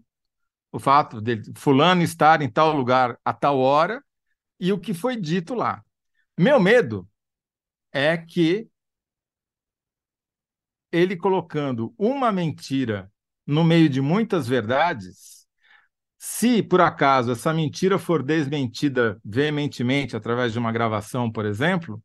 [0.72, 4.04] o fato de fulano estar em tal lugar a tal hora,
[4.60, 5.82] e o que foi dito lá.
[6.38, 7.10] Meu medo
[7.92, 8.70] é que
[10.92, 13.12] ele colocando uma mentira
[13.46, 15.46] no meio de muitas verdades,
[16.18, 22.02] se por acaso essa mentira for desmentida veementemente através de uma gravação, por exemplo,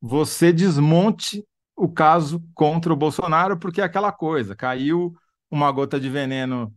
[0.00, 1.44] você desmonte
[1.76, 5.14] o caso contra o Bolsonaro, porque é aquela coisa, caiu
[5.50, 6.74] uma gota de veneno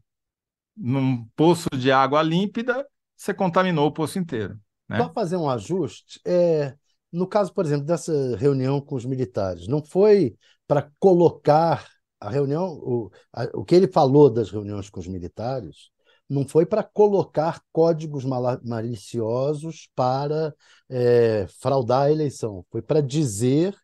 [0.75, 4.59] num poço de água límpida, você contaminou o poço inteiro.
[4.87, 4.97] Né?
[4.97, 6.75] Só fazer um ajuste, é,
[7.11, 10.35] no caso, por exemplo, dessa reunião com os militares, não foi
[10.67, 11.87] para colocar
[12.19, 15.89] a reunião, o, a, o que ele falou das reuniões com os militares,
[16.29, 18.25] não foi para colocar códigos
[18.63, 20.53] maliciosos para
[20.89, 23.75] é, fraudar a eleição, foi para dizer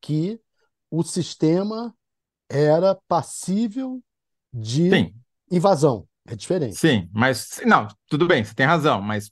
[0.00, 0.40] que
[0.90, 1.94] o sistema
[2.48, 4.02] era passível
[4.52, 5.14] de Sim.
[5.50, 6.06] invasão.
[6.26, 6.76] É diferente.
[6.76, 9.30] Sim, mas não, tudo bem, você tem razão, mas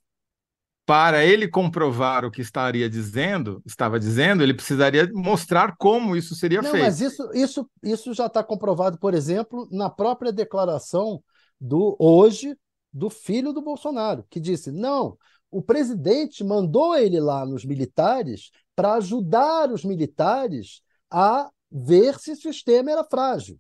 [0.87, 6.63] para ele comprovar o que estaria dizendo, estava dizendo, ele precisaria mostrar como isso seria
[6.63, 6.85] Não, feito.
[6.85, 11.21] Mas isso, isso, isso já está comprovado, por exemplo, na própria declaração
[11.61, 12.57] do hoje
[12.93, 15.19] do filho do Bolsonaro, que disse: não,
[15.51, 22.37] o presidente mandou ele lá nos militares para ajudar os militares a ver se o
[22.37, 23.59] sistema era frágil.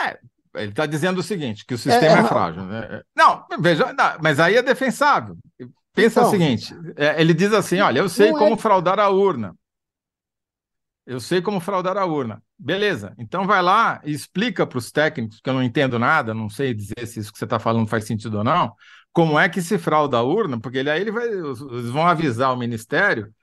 [0.00, 0.18] É,
[0.56, 2.64] ele está dizendo o seguinte, que o sistema é, é frágil.
[2.64, 3.02] Né?
[3.16, 5.36] Não, veja, não, mas aí é defensável.
[5.94, 8.58] Pensa então, o seguinte: é, ele diz assim: olha, eu sei como é...
[8.58, 9.54] fraudar a urna.
[11.04, 12.42] Eu sei como fraudar a urna.
[12.56, 16.48] Beleza, então vai lá e explica para os técnicos, que eu não entendo nada, não
[16.48, 18.72] sei dizer se isso que você está falando faz sentido ou não,
[19.12, 22.52] como é que se frauda a urna, porque ele, aí ele vai, eles vão avisar
[22.52, 23.34] o Ministério,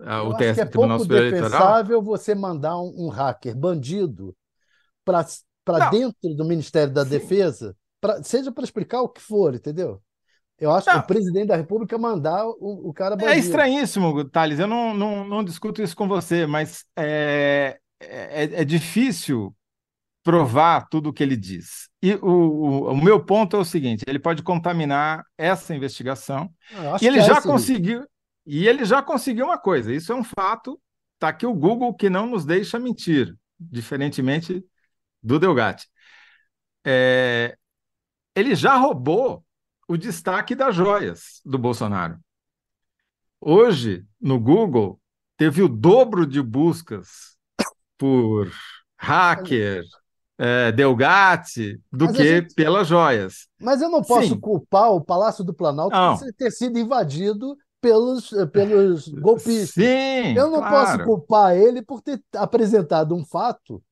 [0.00, 1.48] ah, eu o TSE, é Tribunal Superior Eleitoral.
[1.48, 4.34] É defensável você mandar um, um hacker bandido
[5.04, 7.10] para dentro do Ministério da Sim.
[7.10, 10.00] Defesa, pra, seja para explicar o que for, entendeu?
[10.58, 10.94] Eu acho não.
[10.94, 13.32] que o presidente da República mandar o, o cara bandido.
[13.32, 14.58] É estranhíssimo, Thales.
[14.58, 19.54] Eu não, não, não discuto isso com você, mas é, é, é difícil
[20.24, 21.88] provar tudo o que ele diz.
[22.02, 26.52] E o, o, o, meu ponto é o seguinte: ele pode contaminar essa investigação.
[27.00, 28.04] E ele já conseguiu.
[28.44, 29.92] E ele já conseguiu uma coisa.
[29.92, 30.80] Isso é um fato.
[31.14, 34.64] Está aqui o Google que não nos deixa mentir, diferentemente
[35.22, 35.86] do Delgatti.
[36.84, 37.56] É,
[38.34, 39.44] ele já roubou
[39.88, 42.18] o destaque das joias do Bolsonaro.
[43.40, 45.00] Hoje, no Google,
[45.36, 47.36] teve o dobro de buscas
[47.96, 48.50] por
[48.96, 49.82] hacker,
[50.36, 53.48] é, Delgatti do Mas que gente- pelas joias.
[53.60, 54.40] Mas eu não posso Sim.
[54.40, 56.16] culpar o Palácio do Planalto Não.
[56.18, 59.70] por ter sido invadido pelos, pelos golpistas.
[59.84, 61.04] Sim, Eu não posso claro.
[61.04, 63.82] culpar ele por ter apresentado um fato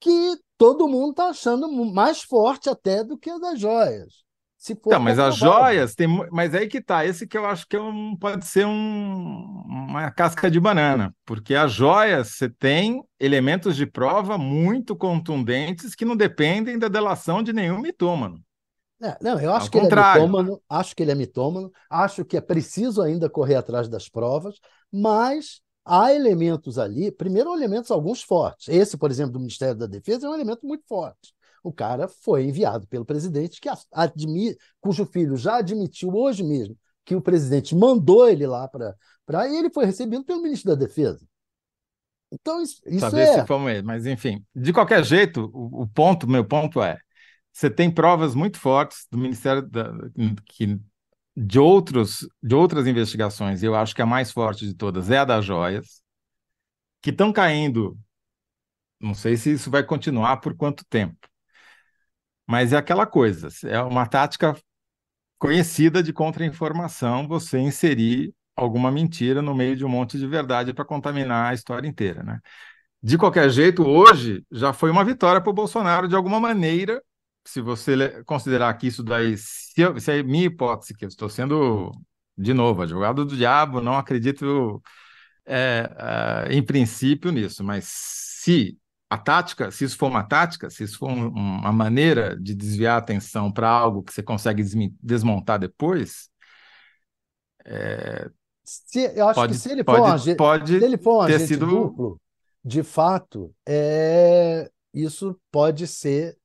[0.00, 4.24] que todo mundo está achando mais forte até do que o das joias.
[4.58, 7.66] Se for Então, mas as joias tem, mas aí que tá, esse que eu acho
[7.68, 13.02] que é um, pode ser um- uma casca de banana, porque as joias você tem
[13.20, 18.42] elementos de prova muito contundentes que não dependem da delação de nenhum mitômano.
[19.00, 19.92] É, não, eu acho Ao que ele é contrário.
[19.92, 24.58] mitômano, acho que ele é mitômano, acho que é preciso ainda correr atrás das provas,
[24.92, 28.66] mas há elementos ali, primeiro elementos alguns fortes.
[28.68, 31.32] Esse, por exemplo, do Ministério da Defesa é um elemento muito forte.
[31.68, 37.14] O cara foi enviado pelo presidente, que admi, cujo filho já admitiu hoje mesmo que
[37.14, 38.94] o presidente mandou ele lá para.
[39.48, 41.26] E ele foi recebido pelo ministro da Defesa.
[42.32, 43.46] Então, isso, isso Talvez é.
[43.46, 46.98] se mesmo, mas enfim, de qualquer jeito, o, o ponto, meu ponto é,
[47.52, 49.92] você tem provas muito fortes do Ministério da,
[50.46, 50.80] que
[51.36, 55.18] de outros de outras investigações, e eu acho que a mais forte de todas é
[55.18, 56.02] a das joias,
[57.02, 57.98] que estão caindo.
[59.00, 61.27] Não sei se isso vai continuar por quanto tempo.
[62.48, 64.56] Mas é aquela coisa, é uma tática
[65.38, 70.84] conhecida de contra-informação você inserir alguma mentira no meio de um monte de verdade para
[70.84, 72.40] contaminar a história inteira, né?
[73.02, 77.02] De qualquer jeito, hoje já foi uma vitória para o Bolsonaro de alguma maneira,
[77.44, 81.28] se você considerar que isso daí, se, eu, se é minha hipótese, que eu estou
[81.28, 81.92] sendo,
[82.36, 84.82] de novo, advogado do diabo, não acredito
[85.46, 85.88] é,
[86.48, 88.76] é, em princípio nisso, mas se
[89.10, 92.96] a tática, se isso for uma tática, se isso for um, uma maneira de desviar
[92.96, 94.62] a atenção para algo que você consegue
[95.02, 96.28] desmontar depois,
[97.64, 98.30] é,
[98.62, 101.22] se, eu acho pode, que se ele pode, for um agente, pode se ele for
[101.22, 102.20] um ter agente sido duplo,
[102.62, 106.36] de fato, é, isso pode ser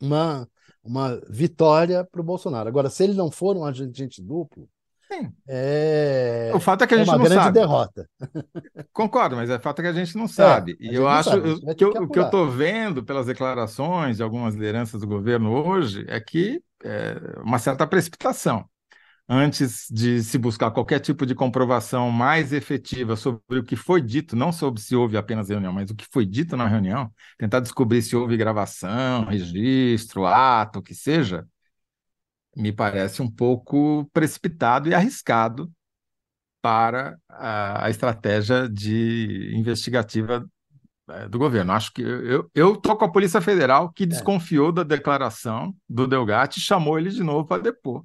[0.00, 0.48] uma,
[0.82, 2.68] uma vitória para o Bolsonaro.
[2.68, 4.66] Agora, se ele não for um agente duplo,
[5.10, 5.34] Sim.
[5.46, 7.50] é, o fato é que a é gente uma não grande sabe.
[7.50, 8.08] derrota.
[8.92, 10.76] Concordo, mas o fato é que a gente não sabe.
[10.86, 14.22] a e eu acho sabe, que eu- o que eu estou vendo pelas declarações de
[14.22, 18.68] algumas lideranças do governo hoje é que é uma certa precipitação.
[19.28, 24.36] Antes de se buscar qualquer tipo de comprovação mais efetiva sobre o que foi dito,
[24.36, 28.02] não sobre se houve apenas reunião, mas o que foi dito na reunião, tentar descobrir
[28.02, 31.46] se houve gravação, registro, ato, o que seja,
[32.58, 35.70] me parece um pouco precipitado e arriscado
[36.60, 40.44] para a, a estratégia de investigativa
[41.08, 41.72] eh, do governo.
[41.72, 42.02] Acho que
[42.54, 47.10] eu tô com a Polícia Federal que desconfiou da declaração do Delgatti e chamou ele
[47.10, 48.02] de novo para depor,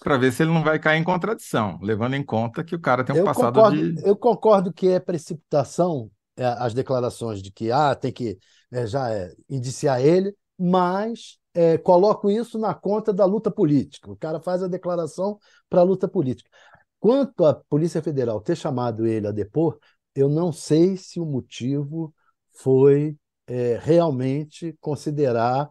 [0.00, 3.04] para ver se ele não vai cair em contradição, levando em conta que o cara
[3.04, 7.52] tem um Eu passado concordo, de eu concordo que é precipitação é, as declarações de
[7.52, 8.36] que ah, tem que
[8.72, 14.10] é, já é, indiciar ele, mas é, coloco isso na conta da luta política.
[14.10, 15.38] O cara faz a declaração
[15.68, 16.50] para a luta política.
[16.98, 19.78] Quanto à Polícia Federal ter chamado ele a depor,
[20.14, 22.14] eu não sei se o motivo
[22.54, 25.68] foi é, realmente considerar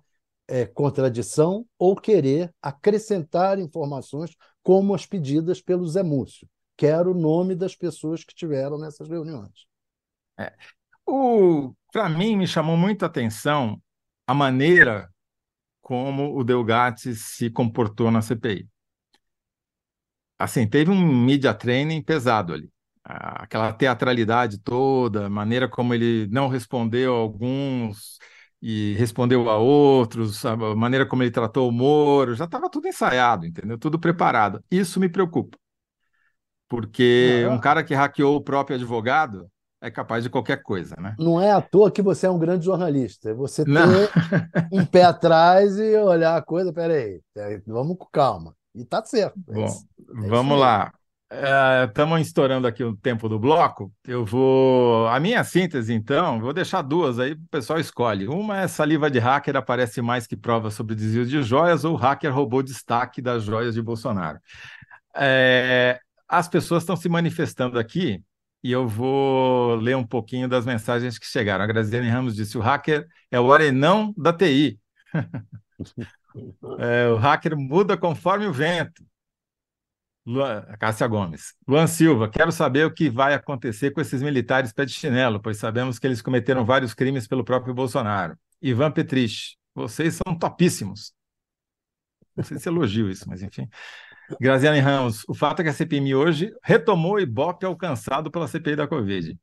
[0.47, 6.47] é, contradição ou querer acrescentar informações como as pedidas pelo Zé Múcio.
[6.75, 9.65] Quero o nome das pessoas que tiveram nessas reuniões.
[10.37, 10.53] É.
[11.91, 13.81] Para mim, me chamou muito a atenção
[14.27, 15.09] a maneira
[15.91, 18.65] como o Delgatti se comportou na CPI.
[20.39, 22.71] Assim, teve um media training pesado ali.
[23.03, 28.19] Aquela teatralidade toda, a maneira como ele não respondeu a alguns
[28.61, 33.45] e respondeu a outros, a maneira como ele tratou o Moro, já estava tudo ensaiado,
[33.45, 33.77] entendeu?
[33.77, 34.63] Tudo preparado.
[34.71, 35.57] Isso me preocupa.
[36.69, 41.15] Porque um cara que hackeou o próprio advogado é capaz de qualquer coisa, né?
[41.17, 43.31] Não é à toa que você é um grande jornalista.
[43.31, 43.81] É você ter não.
[44.71, 47.19] um pé atrás e olhar a coisa, peraí,
[47.65, 48.55] vamos com calma.
[48.75, 49.33] E tá certo.
[49.47, 50.93] Bom, é vamos lá.
[51.87, 53.91] Estamos é, estourando aqui o tempo do bloco.
[54.05, 55.07] Eu vou.
[55.07, 58.27] A minha síntese, então, vou deixar duas aí, o pessoal escolhe.
[58.27, 62.33] Uma é saliva de hacker aparece mais que prova sobre desvio de joias, ou hacker
[62.33, 64.39] roubou destaque das joias de Bolsonaro.
[65.15, 68.21] É, as pessoas estão se manifestando aqui
[68.63, 71.63] e eu vou ler um pouquinho das mensagens que chegaram.
[71.63, 74.79] A Graziane Ramos disse: o hacker é o arenão da TI.
[76.79, 79.03] é, o hacker muda conforme o vento.
[80.25, 81.55] Luan, Cássia Gomes.
[81.67, 85.57] Luan Silva, quero saber o que vai acontecer com esses militares pé de chinelo, pois
[85.57, 88.37] sabemos que eles cometeram vários crimes pelo próprio Bolsonaro.
[88.61, 91.11] Ivan Petrich, vocês são topíssimos.
[92.35, 93.67] Não sei se elogio isso, mas enfim.
[94.39, 98.75] Graziane Ramos, o fato é que a CPMI hoje retomou o Ibope alcançado pela CPI
[98.75, 99.37] da Covid.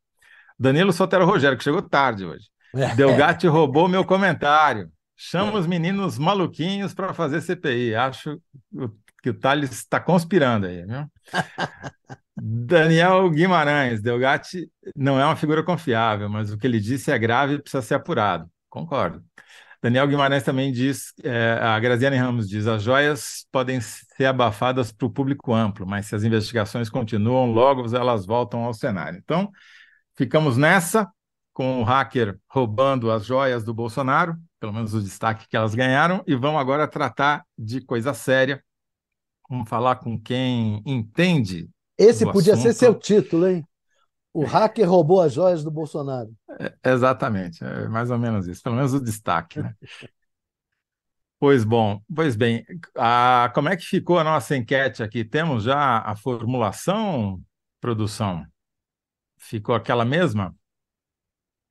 [0.59, 2.47] Danilo Sotero Rogério, que chegou tarde hoje.
[2.97, 4.91] Delgatti roubou meu comentário.
[5.17, 7.95] Chama os meninos maluquinhos para fazer CPI.
[7.95, 8.41] Acho
[9.23, 11.07] que o Thales está conspirando aí, viu?
[12.41, 17.55] Daniel Guimarães, Delgatti não é uma figura confiável, mas o que ele disse é grave
[17.55, 18.49] e precisa ser apurado.
[18.69, 19.25] Concordo.
[19.81, 25.07] Daniel Guimarães também diz, é, a Graziane Ramos diz, as joias podem ser abafadas para
[25.07, 29.21] o público amplo, mas se as investigações continuam, logo elas voltam ao cenário.
[29.23, 29.51] Então,
[30.17, 31.09] ficamos nessa,
[31.53, 36.25] com o hacker roubando as joias do Bolsonaro, pelo menos o destaque que elas ganharam,
[36.27, 38.63] e vamos agora tratar de coisa séria.
[39.49, 41.69] Vamos falar com quem entende.
[41.97, 42.67] Esse podia assunto.
[42.67, 43.65] ser seu título, hein?
[44.39, 46.31] O hacker roubou as joias do Bolsonaro.
[46.61, 49.75] É, exatamente, é mais ou menos isso, pelo menos o destaque, né?
[51.41, 52.65] Pois bom, pois bem,
[52.97, 55.25] a, como é que ficou a nossa enquete aqui?
[55.25, 57.43] Temos já a formulação,
[57.81, 58.47] produção?
[59.37, 60.55] Ficou aquela mesma?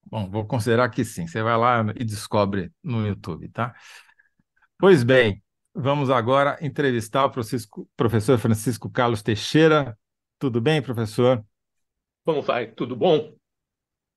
[0.06, 1.25] Bom, vou considerar que sim.
[1.25, 3.73] Você vai lá e descobre no YouTube, tá?
[4.77, 5.41] Pois bem,
[5.73, 7.32] vamos agora entrevistar o
[7.95, 9.97] professor Francisco Carlos Teixeira.
[10.38, 11.45] Tudo bem, professor?
[12.28, 12.68] Como vai?
[12.68, 13.32] Tudo bom?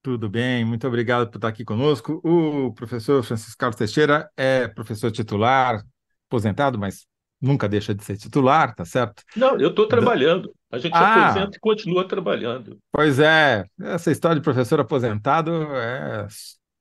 [0.03, 2.21] Tudo bem, muito obrigado por estar aqui conosco.
[2.25, 5.81] O professor Francisco Carlos Teixeira é professor titular,
[6.29, 7.07] aposentado, mas
[7.41, 9.23] nunca deixa de ser titular, tá certo?
[9.37, 10.53] Não, eu estou trabalhando.
[10.73, 12.81] A gente ah, aposenta e continua trabalhando.
[12.91, 16.27] Pois é, essa história de professor aposentado é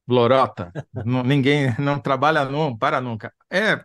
[0.08, 0.72] lorota.
[1.06, 3.32] não, ninguém não trabalha não para nunca.
[3.52, 3.80] É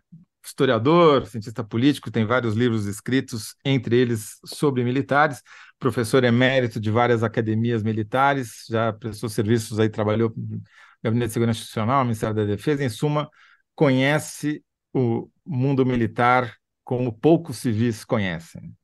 [0.45, 5.43] historiador, cientista político, tem vários livros escritos, entre eles sobre militares,
[5.79, 10.63] professor emérito de várias academias militares, já prestou serviços aí, trabalhou no
[11.03, 13.29] Gabinete de Segurança Institucional, Ministério da Defesa, em suma,
[13.75, 16.55] conhece o mundo militar
[16.85, 18.75] como poucos civis conhecem.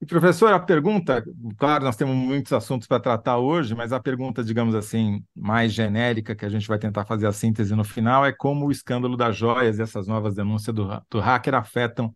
[0.00, 1.24] E, professor, a pergunta,
[1.56, 6.34] claro, nós temos muitos assuntos para tratar hoje, mas a pergunta, digamos assim, mais genérica,
[6.34, 9.36] que a gente vai tentar fazer a síntese no final, é como o escândalo das
[9.36, 12.14] joias e essas novas denúncias do, do hacker afetam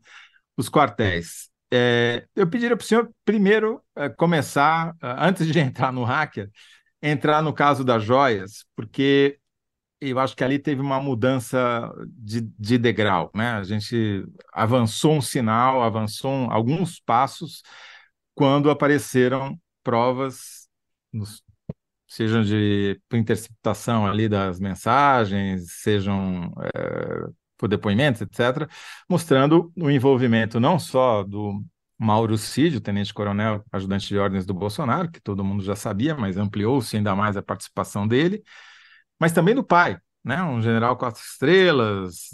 [0.57, 1.49] os quartéis.
[1.71, 6.51] É, eu pediria para o senhor, primeiro, é, começar, é, antes de entrar no hacker,
[7.03, 9.39] entrar no caso das joias, porque
[10.01, 13.53] eu acho que ali teve uma mudança de, de degrau, né?
[13.53, 17.63] A gente avançou um sinal, avançou um, alguns passos
[18.35, 20.69] quando apareceram provas,
[21.13, 21.43] nos,
[22.07, 28.69] sejam de interceptação ali das mensagens, sejam é, por depoimentos, etc.,
[29.09, 31.65] mostrando o envolvimento não só do
[31.99, 36.97] Mauro Cid, tenente-coronel, ajudante de ordens do Bolsonaro, que todo mundo já sabia, mas ampliou-se
[36.97, 38.43] ainda mais a participação dele,
[39.19, 40.43] mas também do pai, né?
[40.43, 42.29] um general quatro estrelas,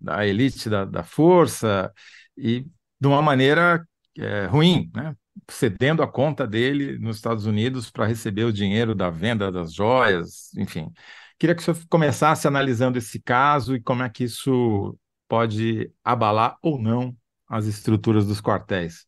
[0.00, 1.92] da elite da, da força,
[2.36, 2.66] e
[3.00, 3.86] de uma maneira
[4.18, 5.14] é, ruim, né?
[5.50, 10.52] cedendo a conta dele nos Estados Unidos para receber o dinheiro da venda das joias,
[10.56, 10.90] enfim.
[11.38, 14.96] Queria que o senhor começasse analisando esse caso e como é que isso
[15.28, 17.16] pode abalar ou não
[17.48, 19.06] as estruturas dos quartéis.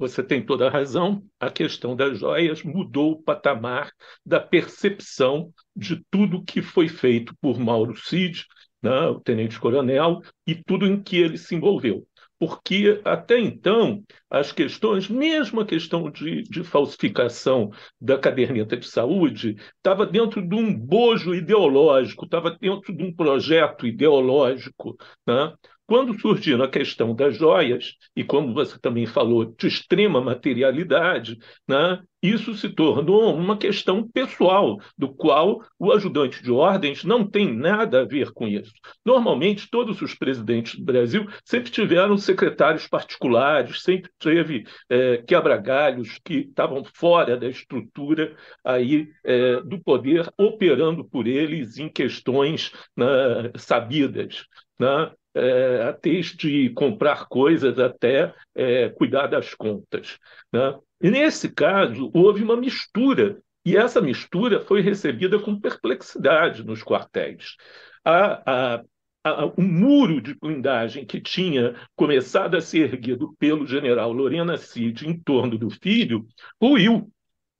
[0.00, 1.22] Você tem toda a razão.
[1.38, 3.92] A questão das joias mudou o patamar
[4.24, 8.46] da percepção de tudo que foi feito por Mauro Cid,
[8.82, 12.06] né, o tenente-coronel, e tudo em que ele se envolveu.
[12.38, 19.56] Porque até então, as questões, mesmo a questão de, de falsificação da caderneta de saúde,
[19.76, 24.96] estava dentro de um bojo ideológico, estava dentro de um projeto ideológico.
[25.26, 25.52] Né?
[25.90, 32.00] Quando surgiu a questão das joias, e como você também falou, de extrema materialidade, né,
[32.22, 38.02] isso se tornou uma questão pessoal, do qual o ajudante de ordens não tem nada
[38.02, 38.70] a ver com isso.
[39.04, 46.34] Normalmente, todos os presidentes do Brasil sempre tiveram secretários particulares, sempre teve é, quebra-galhos que
[46.34, 54.44] estavam fora da estrutura aí é, do poder, operando por eles em questões né, sabidas.
[54.78, 55.10] Né?
[55.34, 60.18] É, desde comprar coisas até é, cuidar das contas.
[60.52, 60.78] Né?
[61.02, 67.56] E nesse caso, houve uma mistura, e essa mistura foi recebida com perplexidade nos quartéis.
[68.04, 68.84] A, a,
[69.24, 75.06] a, o muro de blindagem que tinha começado a ser erguido pelo general Lorena Cid
[75.06, 76.26] em torno do filho
[76.60, 77.10] ruiu.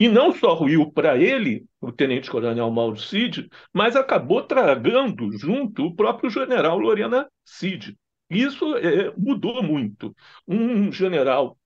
[0.01, 5.94] E não só ruiu para ele, o tenente-coronel Mauro Cid, mas acabou tragando junto o
[5.94, 7.98] próprio general Lorena Cid.
[8.30, 10.16] Isso é, mudou muito.
[10.48, 11.59] Um general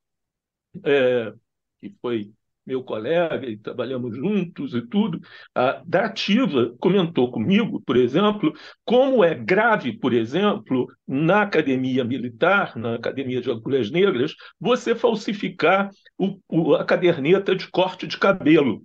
[0.85, 1.33] é,
[1.81, 2.33] que foi
[2.67, 5.21] meu colega, e trabalhamos juntos e tudo,
[5.55, 8.53] a, da Ativa comentou comigo, por exemplo,
[8.85, 15.91] como é grave, por exemplo, na academia militar, na academia de agulhas negras, você falsificar
[16.19, 18.83] o, o, a caderneta de corte de cabelo,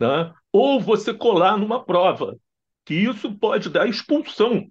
[0.00, 0.32] né?
[0.52, 2.36] ou você colar numa prova,
[2.84, 4.66] que isso pode dar expulsão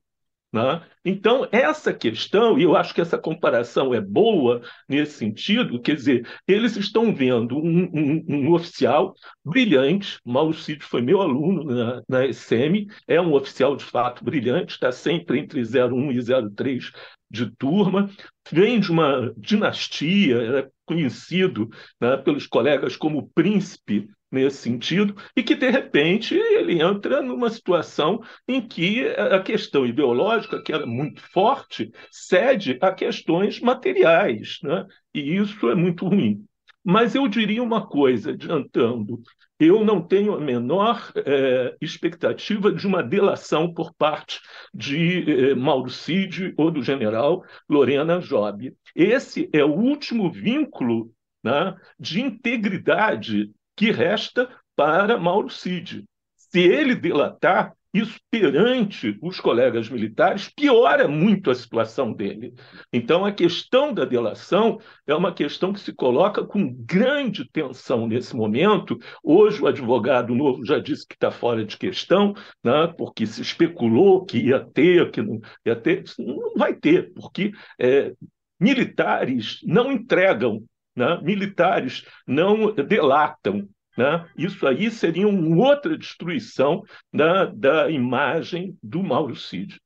[0.53, 0.81] Né?
[1.05, 6.27] Então, essa questão, e eu acho que essa comparação é boa nesse sentido, quer dizer,
[6.45, 9.13] eles estão vendo um, um, um oficial
[9.45, 14.73] brilhante, Mauro Cid foi meu aluno na, na SM, é um oficial de fato brilhante,
[14.73, 16.91] está sempre entre 01 e 03
[17.29, 18.09] de turma,
[18.51, 25.55] vem de uma dinastia, é conhecido né, pelos colegas como príncipe nesse sentido, e que,
[25.55, 31.91] de repente, ele entra numa situação em que a questão ideológica, que era muito forte,
[32.09, 34.85] cede a questões materiais, né?
[35.13, 36.45] e isso é muito ruim.
[36.83, 39.21] Mas eu diria uma coisa, adiantando,
[39.59, 44.39] eu não tenho a menor é, expectativa de uma delação por parte
[44.73, 48.73] de é, Mauro Cid ou do general Lorena Job.
[48.95, 51.11] Esse é o último vínculo
[51.43, 56.03] né, de integridade que resta para Mauro Cid.
[56.35, 62.53] Se ele delatar, isso perante os colegas militares piora muito a situação dele.
[62.91, 68.33] Então, a questão da delação é uma questão que se coloca com grande tensão nesse
[68.33, 68.97] momento.
[69.21, 74.25] Hoje, o advogado novo já disse que está fora de questão, né, porque se especulou
[74.25, 76.05] que ia ter, que não ia ter.
[76.17, 78.13] Não vai ter, porque é,
[78.57, 80.63] militares não entregam
[80.95, 81.19] né?
[81.21, 83.67] militares não delatam.
[83.97, 84.25] Né?
[84.37, 86.83] Isso aí seria uma outra destruição
[87.13, 89.79] da, da imagem do Mauro Cid.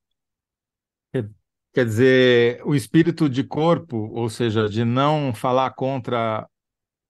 [1.76, 6.48] Quer dizer, o espírito de corpo, ou seja, de não falar contra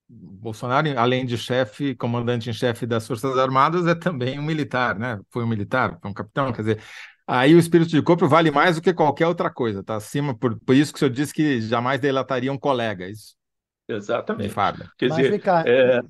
[0.09, 5.19] Bolsonaro, além de chefe, comandante em chefe das Forças Armadas, é também um militar, né?
[5.29, 6.83] Foi um militar, foi um capitão, quer dizer,
[7.27, 10.59] aí o espírito de corpo vale mais do que qualquer outra coisa, tá acima, por,
[10.59, 13.35] por isso que o senhor disse que jamais delataria um colega, é isso?
[13.87, 14.53] Exatamente.
[14.53, 14.89] Fábio.
[14.97, 16.01] Quer Mas, dizer, é,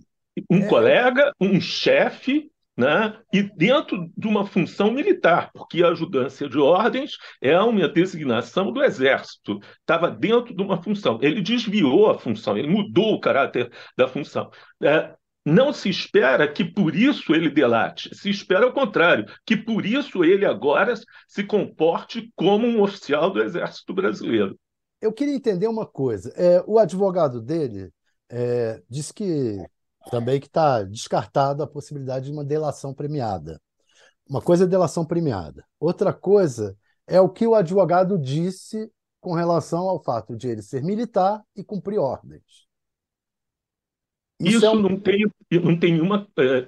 [0.49, 0.67] um é...
[0.67, 3.17] colega, um chefe, né?
[3.31, 8.83] e dentro de uma função militar, porque a ajudância de ordens é uma designação do
[8.83, 11.19] Exército, estava dentro de uma função.
[11.21, 14.49] Ele desviou a função, ele mudou o caráter da função.
[14.81, 15.13] É,
[15.45, 20.23] não se espera que por isso ele delate, se espera o contrário, que por isso
[20.23, 20.95] ele agora
[21.27, 24.57] se comporte como um oficial do Exército Brasileiro
[25.05, 26.33] eu queria entender uma coisa.
[26.35, 27.93] É, o advogado dele
[28.29, 29.63] é, disse que
[30.09, 33.61] também que está descartada a possibilidade de uma delação premiada.
[34.27, 35.63] Uma coisa é delação premiada.
[35.79, 36.75] Outra coisa
[37.05, 41.63] é o que o advogado disse com relação ao fato de ele ser militar e
[41.63, 42.65] cumprir ordens.
[44.39, 44.81] Isso, Isso é um...
[44.81, 46.67] não, tem, não tem nenhuma é,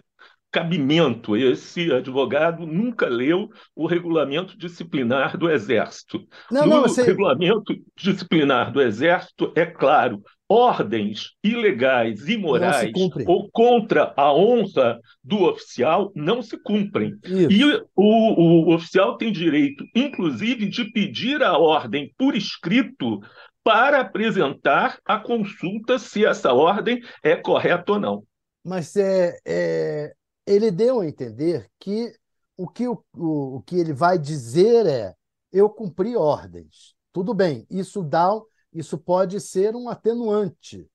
[0.51, 1.35] cabimento.
[1.35, 6.25] Esse advogado nunca leu o regulamento disciplinar do Exército.
[6.51, 7.03] Não, no não, você...
[7.03, 12.91] regulamento disciplinar do Exército, é claro, ordens ilegais, imorais
[13.25, 17.13] ou contra a honra do oficial não se cumprem.
[17.23, 17.51] Isso.
[17.51, 17.63] E
[17.95, 23.19] o, o oficial tem direito, inclusive, de pedir a ordem por escrito
[23.63, 28.23] para apresentar a consulta se essa ordem é correta ou não.
[28.63, 30.13] Mas é, é,
[30.47, 32.11] ele deu a entender que
[32.55, 35.15] o que, o, o, o que ele vai dizer é:
[35.51, 36.95] eu cumpri ordens.
[37.13, 38.29] Tudo bem, isso dá,
[38.73, 40.89] isso pode ser um atenuante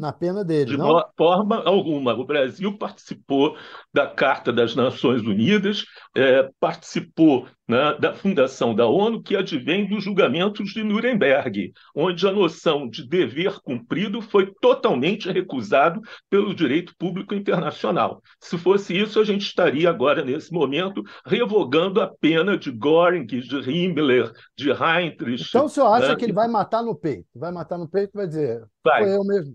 [0.00, 0.70] na pena dele.
[0.70, 1.04] De não?
[1.16, 2.14] forma alguma.
[2.14, 3.56] O Brasil participou
[3.92, 5.84] da Carta das Nações Unidas,
[6.16, 12.32] é, participou né, da fundação da ONU, que advém dos julgamentos de Nuremberg, onde a
[12.32, 18.20] noção de dever cumprido foi totalmente recusado pelo direito público internacional.
[18.40, 23.38] Se fosse isso, a gente estaria agora, nesse momento, revogando a pena de Göring, de
[23.70, 25.44] Himmler, de Heinrich.
[25.48, 26.16] Então o senhor acha né?
[26.16, 27.26] que ele vai matar no peito?
[27.34, 29.04] Vai matar no peito e vai dizer, vai.
[29.04, 29.54] foi eu mesmo.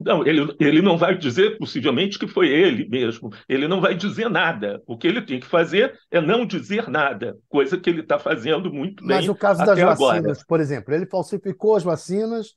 [0.00, 3.30] Não, ele, ele não vai dizer, possivelmente, que foi ele mesmo.
[3.48, 4.80] Ele não vai dizer nada.
[4.86, 8.72] O que ele tem que fazer é não dizer nada, coisa que ele está fazendo
[8.72, 9.16] muito bem.
[9.16, 10.20] Mas no caso das agora.
[10.20, 12.54] vacinas, por exemplo, ele falsificou as vacinas,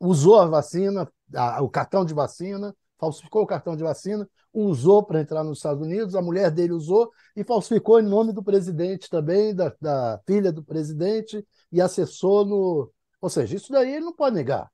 [0.00, 5.20] usou a vacina, a, o cartão de vacina, falsificou o cartão de vacina, usou para
[5.20, 9.54] entrar nos Estados Unidos, a mulher dele usou e falsificou em nome do presidente também,
[9.54, 12.90] da, da filha do presidente, e acessou no.
[13.20, 14.70] Ou seja, isso daí ele não pode negar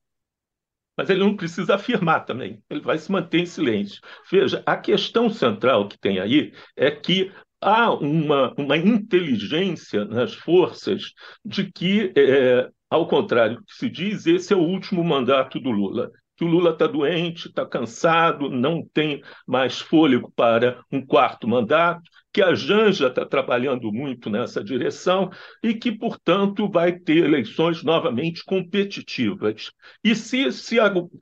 [0.96, 4.00] mas ele não precisa afirmar também, ele vai se manter em silêncio.
[4.30, 7.30] Veja, a questão central que tem aí é que
[7.60, 11.12] há uma, uma inteligência nas forças
[11.44, 15.70] de que, é, ao contrário do que se diz, esse é o último mandato do
[15.70, 16.10] Lula.
[16.36, 22.02] Que o Lula está doente, está cansado, não tem mais fôlego para um quarto mandato,
[22.36, 25.30] que a Janja está trabalhando muito nessa direção
[25.62, 29.72] e que, portanto, vai ter eleições novamente competitivas.
[30.04, 30.76] E se se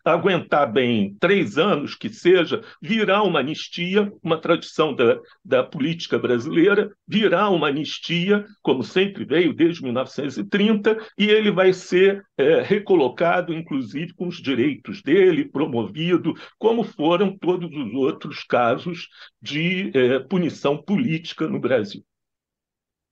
[0.05, 6.91] aguentar bem três anos, que seja, virá uma anistia, uma tradição da, da política brasileira,
[7.07, 14.13] virá uma anistia, como sempre veio desde 1930, e ele vai ser é, recolocado, inclusive,
[14.15, 19.07] com os direitos dele, promovido, como foram todos os outros casos
[19.41, 21.04] de é, punição política
[21.49, 22.05] no Brasil.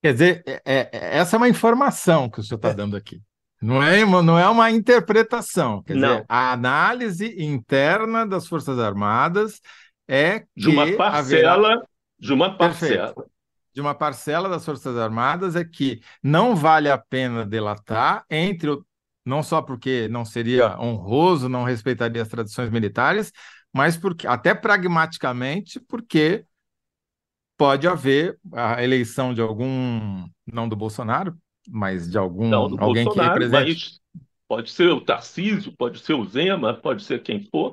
[0.02, 2.74] Quer dizer, é, é, essa é uma informação que o senhor está é.
[2.74, 3.20] dando aqui.
[3.60, 5.82] Não é, não é uma interpretação.
[5.84, 6.08] Quer não.
[6.08, 9.60] dizer, a análise interna das Forças Armadas
[10.08, 11.82] é que de uma parcela, haverá...
[12.18, 13.06] de uma parcela.
[13.14, 13.30] Perfeito.
[13.72, 18.84] De uma parcela das Forças Armadas é que não vale a pena delatar entre o
[19.24, 23.32] não só porque não seria honroso, não respeitaria as tradições militares,
[23.72, 26.44] mas porque até pragmaticamente, porque
[27.62, 31.36] pode haver a eleição de algum, não do Bolsonaro,
[31.70, 34.00] mas de algum não, do alguém Bolsonaro, que represente.
[34.48, 37.72] pode ser o Tarcísio, pode ser o Zema, pode ser quem for.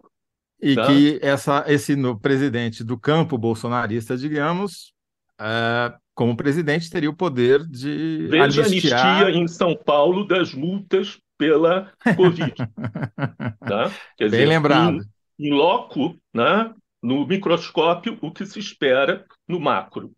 [0.62, 0.86] E tá?
[0.86, 4.94] que essa, esse no presidente do campo bolsonarista, digamos,
[5.42, 9.24] é, como presidente, teria o poder de Veja anistiar...
[9.24, 12.54] anistia em São Paulo das multas pela Covid.
[13.66, 13.92] tá?
[14.16, 15.00] Quer Bem dizer, lembrado.
[15.40, 16.72] Em, em loco, né,
[17.02, 20.14] no microscópio, o que se espera no macro.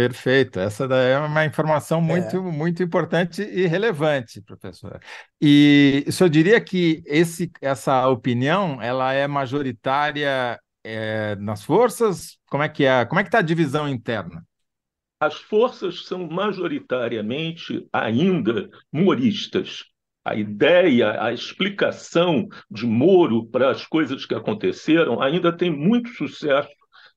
[0.00, 0.58] Perfeito.
[0.58, 2.40] Essa daí é uma informação muito, é.
[2.40, 4.98] muito importante e relevante, professor.
[5.38, 12.38] E o senhor diria que esse, essa opinião ela é majoritária é, nas forças?
[12.46, 13.04] Como é que é?
[13.04, 14.42] Como é que está a divisão interna?
[15.20, 19.84] As forças são majoritariamente ainda moristas.
[20.24, 26.68] A ideia, a explicação de Moro para as coisas que aconteceram ainda tem muito sucesso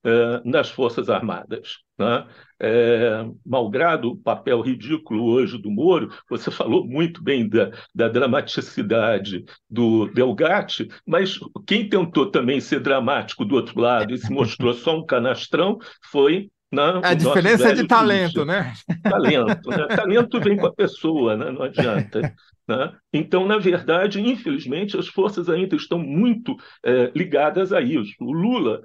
[0.06, 1.78] eh, nas Forças Armadas.
[1.98, 2.28] Né?
[2.60, 9.46] É, malgrado o papel ridículo hoje do Moro, você falou muito bem da, da dramaticidade
[9.70, 14.98] do Delgatti, mas quem tentou também ser dramático do outro lado e se mostrou só
[14.98, 15.78] um canastrão
[16.12, 18.74] foi não, a diferença é de talento, né?
[19.04, 19.86] Talento, né?
[19.96, 21.52] Talento vem com a pessoa, né?
[21.52, 22.34] não adianta.
[22.68, 22.96] Né?
[23.12, 28.14] Então, na verdade, infelizmente, as forças ainda estão muito é, ligadas a isso.
[28.22, 28.82] O Lula,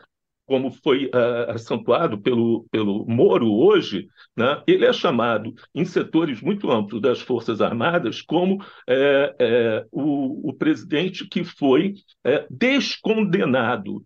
[0.48, 4.62] como foi uh, acentuado pelo, pelo Moro hoje, né?
[4.66, 10.54] ele é chamado, em setores muito amplos das Forças Armadas, como é, é, o, o,
[10.54, 14.02] presidente que foi é, descondenado.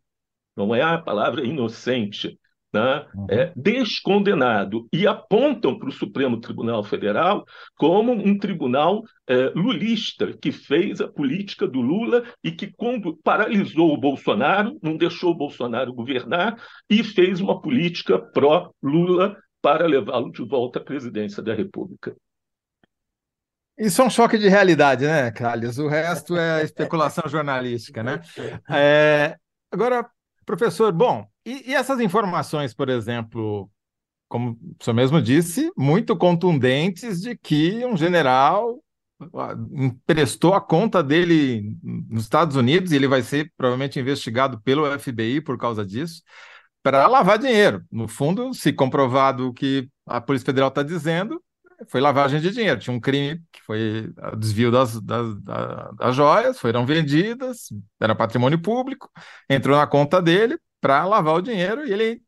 [0.57, 2.37] Não é a palavra inocente,
[2.73, 7.45] né, é, descondenado e apontam para o Supremo Tribunal Federal
[7.77, 13.93] como um tribunal é, lulista que fez a política do Lula e que quando paralisou
[13.93, 16.57] o Bolsonaro, não deixou o Bolsonaro governar
[16.89, 22.16] e fez uma política pró-Lula para levá-lo de volta à presidência da República.
[23.79, 25.79] Isso é um choque de realidade, né, Carlos?
[25.79, 28.20] O resto é especulação jornalística, né?
[28.70, 29.37] É,
[29.70, 30.09] agora,
[30.45, 33.70] professor, bom, e, e, essas informações, por exemplo,
[34.28, 38.82] como o senhor mesmo disse, muito contundentes de que um general
[39.72, 45.40] emprestou a conta dele nos Estados Unidos e ele vai ser provavelmente investigado pelo FBI
[45.40, 46.22] por causa disso,
[46.82, 47.84] para lavar dinheiro.
[47.90, 51.43] No fundo, se comprovado o que a Polícia Federal está dizendo,
[51.88, 52.80] foi lavagem de dinheiro.
[52.80, 57.68] Tinha um crime que foi o desvio das, das, das, das joias, foram vendidas,
[58.01, 59.11] era patrimônio público,
[59.49, 62.20] entrou na conta dele, para lavar o dinheiro e ele,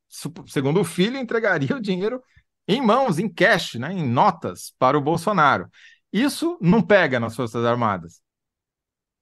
[0.46, 2.22] segundo o filho, entregaria o dinheiro
[2.68, 5.68] em mãos, em cash, né, em notas para o Bolsonaro.
[6.12, 8.22] Isso não pega nas Forças Armadas.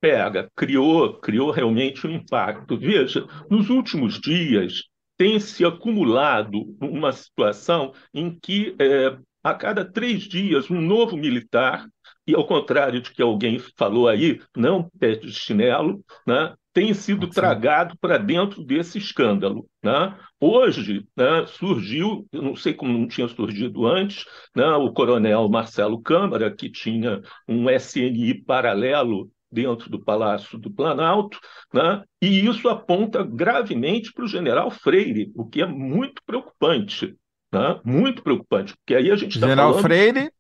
[0.03, 2.79] Pega, criou, criou realmente um impacto.
[2.79, 4.83] Veja, nos últimos dias
[5.17, 11.89] tem se acumulado uma situação em que é, a cada três dias um novo militar
[12.27, 17.27] e ao contrário de que alguém falou aí, não pé de chinelo, né, tem sido
[17.27, 17.33] Sim.
[17.33, 19.69] tragado para dentro desse escândalo.
[19.83, 20.17] Né?
[20.41, 24.25] Hoje né, surgiu, eu não sei como não tinha surgido antes,
[24.57, 31.39] né, o coronel Marcelo Câmara, que tinha um SNI paralelo dentro do Palácio do Planalto,
[31.75, 32.03] né?
[32.23, 37.15] e isso aponta gravemente para o general Freire, o que é muito preocupante.
[37.53, 37.79] Né?
[37.85, 39.83] Muito preocupante, porque aí a gente está General falando...
[39.83, 40.33] Freire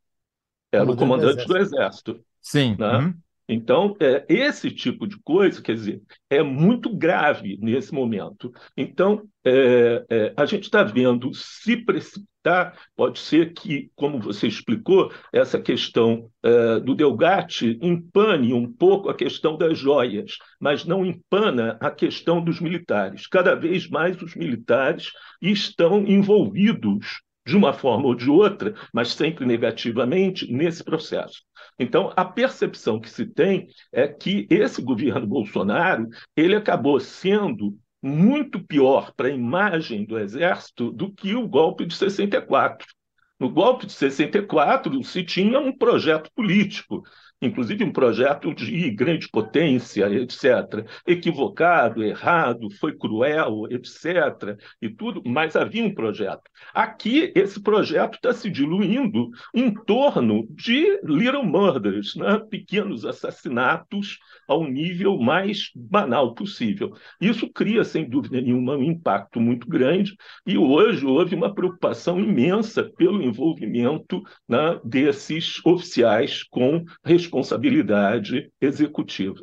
[0.72, 2.18] era o comandante do Exército.
[2.41, 2.74] Sim.
[2.78, 2.97] Né?
[2.97, 3.14] Uhum.
[3.53, 8.53] Então, é, esse tipo de coisa, quer dizer, é muito grave nesse momento.
[8.76, 11.76] Então, é, é, a gente está vendo se
[12.42, 12.76] adaptar.
[12.96, 19.14] Pode ser que, como você explicou, essa questão uh, do Delgatti empane um pouco a
[19.14, 23.26] questão das joias, mas não empana a questão dos militares.
[23.26, 29.45] Cada vez mais os militares estão envolvidos de uma forma ou de outra, mas sempre
[29.45, 31.43] negativamente, nesse processo.
[31.78, 38.61] Então, a percepção que se tem é que esse governo Bolsonaro ele acabou sendo muito
[38.61, 42.86] pior para a imagem do Exército do que o golpe de 64.
[43.38, 47.03] No golpe de 64, se tinha um projeto político
[47.43, 50.86] inclusive um projeto de grande potência, etc.
[51.07, 54.57] Equivocado, errado, foi cruel, etc.
[54.80, 56.43] E tudo, mas havia um projeto.
[56.72, 62.40] Aqui, esse projeto está se diluindo em torno de little murders, né?
[62.49, 66.93] pequenos assassinatos ao nível mais banal possível.
[67.20, 70.14] Isso cria, sem dúvida nenhuma, um impacto muito grande,
[70.47, 77.32] e hoje houve uma preocupação imensa pelo envolvimento né, desses oficiais com responsabilidade
[78.61, 79.41] executiva.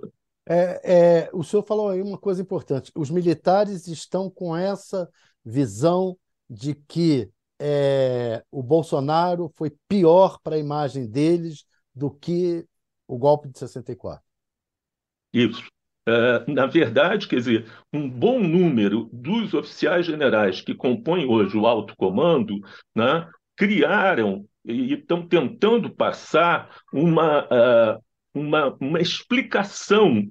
[0.47, 5.07] É, é, o senhor falou aí uma coisa importante: os militares estão com essa
[5.45, 6.17] visão
[6.49, 7.29] de que
[7.59, 12.65] é, o Bolsonaro foi pior para a imagem deles do que
[13.07, 14.23] o golpe de 64.
[15.33, 15.67] Isso.
[16.07, 21.67] Uh, na verdade, quer dizer, um bom número dos oficiais generais que compõem hoje o
[21.67, 22.59] alto comando
[22.95, 28.03] né, criaram e estão tentando passar uma, uh,
[28.33, 30.29] uma, uma explicação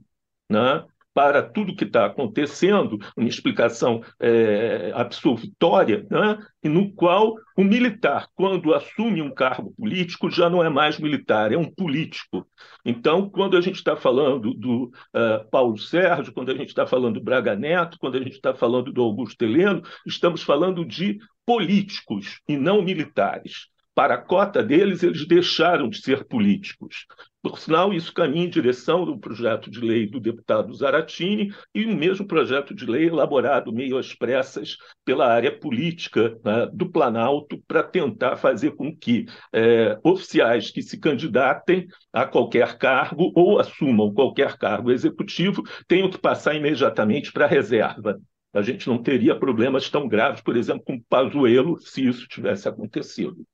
[0.48, 0.84] né,
[1.18, 6.38] para tudo que está acontecendo, uma explicação é, absolutória, né?
[6.62, 11.58] no qual o militar, quando assume um cargo político, já não é mais militar, é
[11.58, 12.46] um político.
[12.84, 17.14] Então, quando a gente está falando do uh, Paulo Sérgio, quando a gente está falando
[17.14, 22.40] do Braga Neto, quando a gente está falando do Augusto Heleno, estamos falando de políticos
[22.48, 23.66] e não militares
[23.98, 27.04] para a cota deles, eles deixaram de ser políticos.
[27.42, 31.96] Por sinal, isso caminha em direção do projeto de lei do deputado Zaratini e o
[31.96, 37.82] mesmo projeto de lei elaborado meio às pressas pela área política né, do Planalto para
[37.82, 44.56] tentar fazer com que é, oficiais que se candidatem a qualquer cargo ou assumam qualquer
[44.58, 48.16] cargo executivo tenham que passar imediatamente para a reserva.
[48.54, 53.44] A gente não teria problemas tão graves, por exemplo, com Pazuello, se isso tivesse acontecido.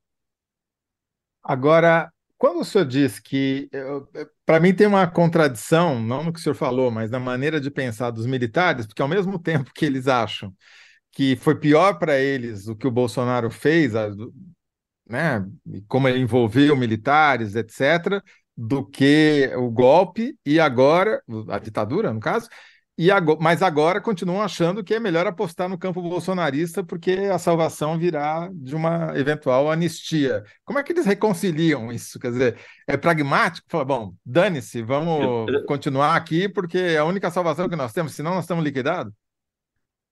[1.44, 3.68] Agora, quando o senhor diz que,
[4.46, 7.70] para mim tem uma contradição, não no que o senhor falou, mas na maneira de
[7.70, 10.52] pensar dos militares, porque ao mesmo tempo que eles acham
[11.12, 13.92] que foi pior para eles o que o Bolsonaro fez,
[15.08, 15.44] né,
[15.88, 18.22] como ele envolveu militares, etc.,
[18.56, 22.48] do que o golpe e agora, a ditadura, no caso,
[22.96, 27.38] e agora, mas agora continuam achando que é melhor apostar no campo bolsonarista porque a
[27.38, 30.44] salvação virá de uma eventual anistia.
[30.64, 32.20] Como é que eles reconciliam isso?
[32.20, 33.66] Quer dizer, é pragmático?
[33.68, 38.34] Fala, bom, dane-se, vamos continuar aqui porque é a única salvação que nós temos, senão
[38.34, 39.12] nós estamos liquidados?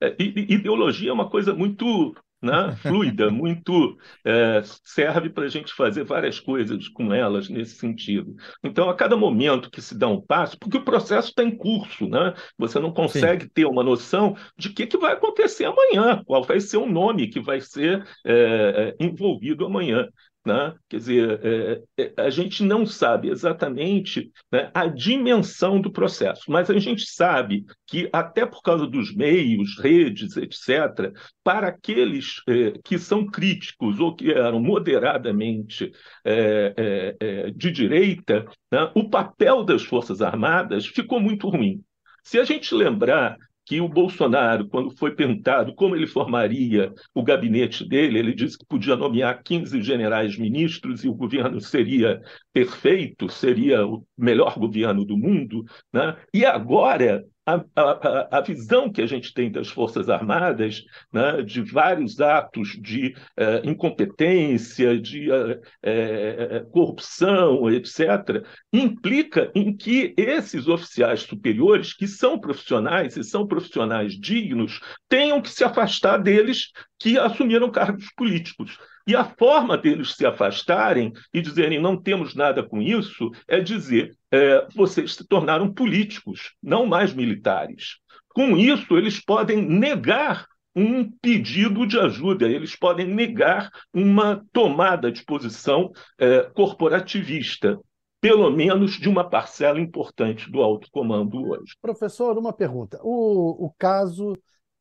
[0.02, 6.04] É, ideologia é uma coisa muito né, fluida, muito é, serve para a gente fazer
[6.04, 8.34] várias coisas com elas nesse sentido.
[8.64, 12.08] Então, a cada momento que se dá um passo, porque o processo está em curso,
[12.08, 12.34] né?
[12.58, 13.50] Você não consegue Sim.
[13.54, 17.28] ter uma noção de o que, que vai acontecer amanhã, qual vai ser o nome
[17.28, 20.08] que vai ser é, é envolvido amanhã.
[20.44, 20.74] Né?
[20.88, 26.68] Quer dizer, é, é, a gente não sabe exatamente né, a dimensão do processo, mas
[26.68, 31.12] a gente sabe que, até por causa dos meios, redes, etc.,
[31.44, 35.92] para aqueles é, que são críticos ou que eram moderadamente
[36.24, 41.80] é, é, é, de direita, né, o papel das Forças Armadas ficou muito ruim.
[42.24, 47.88] Se a gente lembrar que o Bolsonaro, quando foi perguntado como ele formaria o gabinete
[47.88, 52.20] dele, ele disse que podia nomear 15 generais ministros e o governo seria
[52.52, 55.64] perfeito, seria o melhor governo do mundo.
[55.92, 56.16] Né?
[56.34, 61.60] E agora a, a, a, visão que a gente tem das Forças Armadas, né, de
[61.60, 71.22] vários atos de uh, incompetência, de uh, uh, corrupção, etc., implica em que esses oficiais
[71.22, 77.70] superiores, que são profissionais e são profissionais dignos, tenham que se afastar deles que assumiram
[77.70, 78.78] cargos políticos.
[79.06, 84.16] E a forma deles se afastarem e dizerem não temos nada com isso é dizer
[84.30, 87.98] é, vocês se tornaram políticos, não mais militares.
[88.28, 95.22] Com isso, eles podem negar um pedido de ajuda, eles podem negar uma tomada de
[95.24, 97.78] posição é, corporativista,
[98.20, 101.74] pelo menos de uma parcela importante do alto comando hoje.
[101.80, 102.98] Professor, uma pergunta.
[103.02, 104.34] O, o caso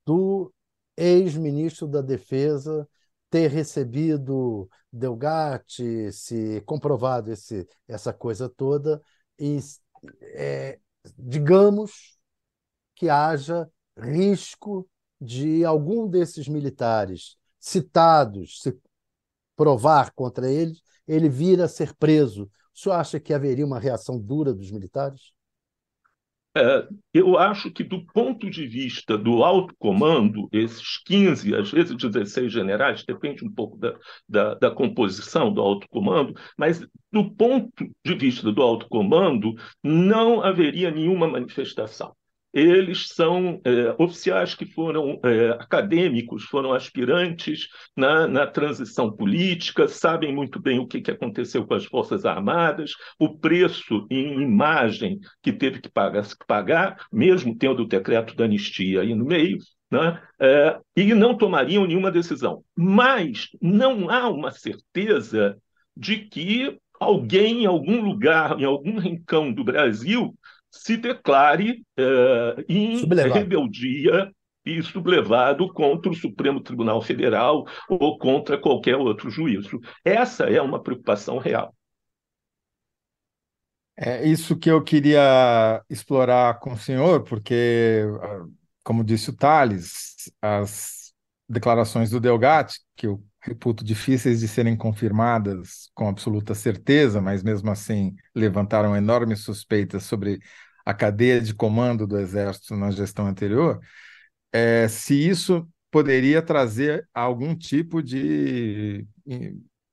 [0.05, 0.51] do
[0.95, 2.87] ex-ministro da Defesa
[3.31, 9.01] ter recebido Delgatti, se comprovado esse, essa coisa toda,
[9.39, 9.57] e
[10.35, 10.77] é,
[11.17, 12.19] digamos
[12.93, 13.67] que haja
[13.97, 14.87] risco
[15.19, 18.77] de algum desses militares citados, se
[19.55, 22.51] provar contra eles, ele vir a ser preso.
[22.75, 25.31] O senhor acha que haveria uma reação dura dos militares?
[26.55, 31.95] É, eu acho que, do ponto de vista do alto comando, esses 15, às vezes
[31.95, 33.97] 16 generais, depende um pouco da,
[34.27, 40.43] da, da composição do alto comando, mas do ponto de vista do alto comando, não
[40.43, 42.13] haveria nenhuma manifestação
[42.53, 50.33] eles são é, oficiais que foram é, acadêmicos, foram aspirantes na, na, transição política, sabem
[50.33, 55.53] muito bem o que, que aconteceu com as Forças Armadas, o preço em imagem que
[55.53, 59.57] teve que pagar, pagar mesmo tendo o decreto da anistia aí no meio,
[59.89, 60.21] né?
[60.39, 62.63] É, e não tomariam nenhuma decisão.
[62.75, 65.57] Mas não há uma certeza
[65.95, 70.33] de que alguém em algum lugar, em algum rincão do Brasil,
[70.71, 73.33] se declare uh, em sublevado.
[73.33, 74.31] rebeldia
[74.65, 79.79] e sublevado contra o Supremo Tribunal Federal ou contra qualquer outro juízo.
[80.05, 81.75] Essa é uma preocupação real.
[83.97, 88.45] É isso que eu queria explorar com o senhor, porque, ah,
[88.83, 91.13] como disse o Tales, as
[91.47, 97.71] declarações do Delgatti, que eu reputo difíceis de serem confirmadas com absoluta certeza, mas mesmo
[97.71, 100.39] assim levantaram enormes suspeitas sobre
[100.85, 103.79] a cadeia de comando do Exército na gestão anterior,
[104.51, 109.05] é, se isso poderia trazer algum tipo de,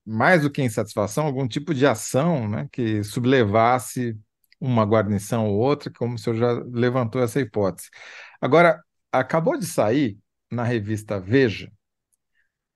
[0.06, 4.16] mais do que insatisfação, algum tipo de ação né, que sublevasse
[4.60, 7.88] uma guarnição ou outra, como o senhor já levantou essa hipótese.
[8.40, 8.82] Agora,
[9.12, 10.18] acabou de sair
[10.50, 11.70] na revista Veja,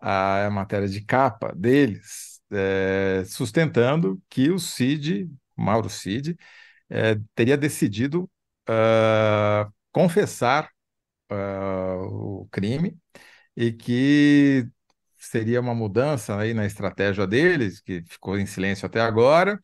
[0.03, 6.37] a matéria de capa deles, é, sustentando que o Cid, Mauro Cid,
[6.91, 8.31] é, teria decidido
[8.69, 10.69] uh, confessar
[11.31, 12.97] uh, o crime
[13.57, 14.67] e que
[15.19, 19.59] seria uma mudança aí na estratégia deles, que ficou em silêncio até agora,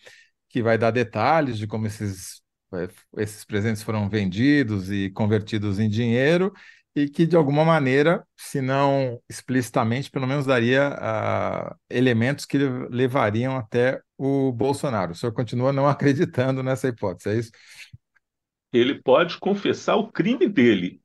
[0.49, 5.89] que vai dar detalhes de como esses, eh, esses presentes foram vendidos e convertidos em
[5.89, 6.53] dinheiro
[6.95, 12.59] e que, de alguma maneira, se não explicitamente, pelo menos daria uh, elementos que
[12.91, 15.13] levariam até o Bolsonaro.
[15.13, 17.51] O senhor continua não acreditando nessa hipótese, é isso?
[18.73, 21.01] Ele pode confessar o crime dele,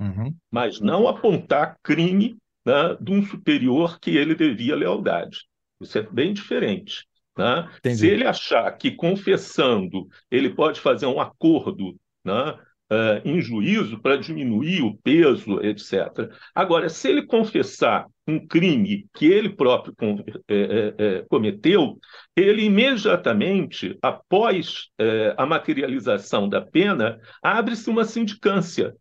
[0.00, 0.34] uhum.
[0.50, 5.46] mas não apontar crime né, de um superior que ele devia lealdade.
[5.80, 7.06] Isso é bem diferente.
[7.36, 7.68] Né?
[7.94, 12.58] Se ele achar que confessando ele pode fazer um acordo né,
[12.90, 16.30] uh, em juízo para diminuir o peso, etc.
[16.54, 21.98] Agora, se ele confessar um crime que ele próprio com, é, é, cometeu,
[22.34, 28.94] ele imediatamente, após é, a materialização da pena, abre-se uma sindicância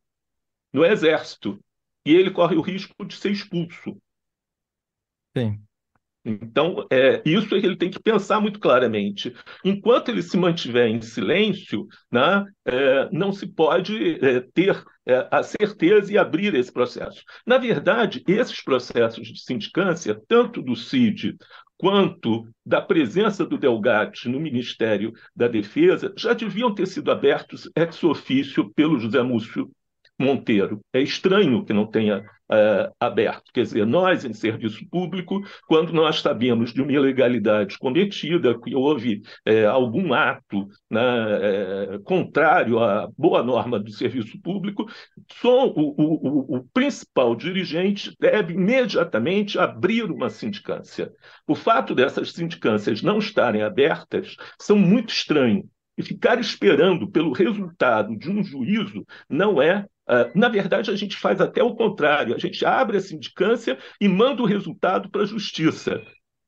[0.74, 1.60] no Exército
[2.06, 3.98] e ele corre o risco de ser expulso.
[5.36, 5.62] Sim.
[6.26, 9.34] Então, é, isso ele tem que pensar muito claramente.
[9.64, 15.44] Enquanto ele se mantiver em silêncio, né, é, não se pode é, ter é, a
[15.44, 17.24] certeza e abrir esse processo.
[17.46, 21.36] Na verdade, esses processos de sindicância, tanto do CID
[21.78, 28.02] quanto da presença do Delgatti no Ministério da Defesa, já deviam ter sido abertos ex
[28.04, 29.70] officio pelo José Múcio
[30.18, 30.80] Monteiro.
[30.94, 32.24] É estranho que não tenha
[32.54, 33.52] é, aberto.
[33.54, 39.22] Quer dizer, nós, em serviço público, quando nós sabemos de uma ilegalidade cometida, que houve
[39.46, 41.02] é, algum ato né,
[41.42, 44.86] é, contrário à boa norma do serviço público,
[45.32, 51.12] só o, o, o principal dirigente deve imediatamente abrir uma sindicância.
[51.48, 55.66] O fato dessas sindicâncias não estarem abertas são muito estranhos.
[55.96, 59.93] E ficar esperando pelo resultado de um juízo não é Uh,
[60.36, 64.42] na verdade, a gente faz até o contrário, a gente abre a sindicância e manda
[64.42, 66.02] o resultado para a justiça.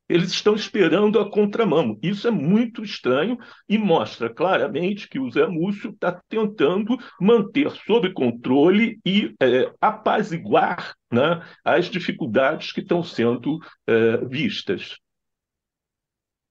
[0.08, 1.98] Eles estão esperando a contramão.
[2.02, 3.38] Isso é muito estranho
[3.68, 10.94] e mostra claramente que o Zé Múcio está tentando manter sob controle e é, apaziguar
[11.12, 14.96] né, as dificuldades que estão sendo é, vistas.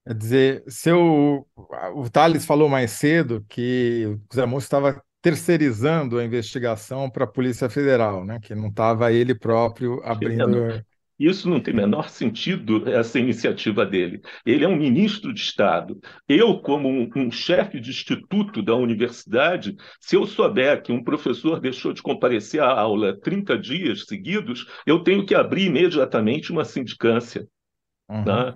[0.05, 1.47] Quer dizer, seu,
[1.95, 7.27] o Thales falou mais cedo que o Zé Múcio estava terceirizando a investigação para a
[7.27, 8.39] Polícia Federal, né?
[8.39, 10.85] que não estava ele próprio abrindo.
[11.19, 14.21] Isso não tem o menor sentido, essa iniciativa dele.
[14.45, 15.99] Ele é um ministro de Estado.
[16.29, 21.59] Eu, como um, um chefe de instituto da universidade, se eu souber que um professor
[21.59, 27.49] deixou de comparecer à aula 30 dias seguidos, eu tenho que abrir imediatamente uma sindicância.
[28.11, 28.25] Uhum.
[28.27, 28.55] Né?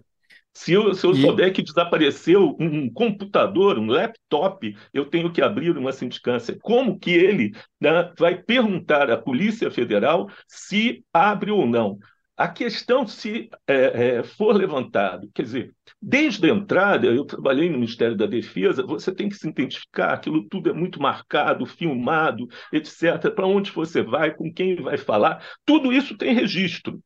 [0.59, 1.20] Se eu, se eu e...
[1.22, 6.59] souber que desapareceu um computador, um laptop, eu tenho que abrir uma sindicância.
[6.61, 11.96] Como que ele né, vai perguntar à Polícia Federal se abre ou não?
[12.36, 17.78] A questão, se é, é, for levantado, quer dizer, desde a entrada, eu trabalhei no
[17.78, 23.30] Ministério da Defesa, você tem que se identificar, aquilo tudo é muito marcado, filmado, etc.
[23.32, 27.00] Para onde você vai, com quem vai falar, tudo isso tem registro.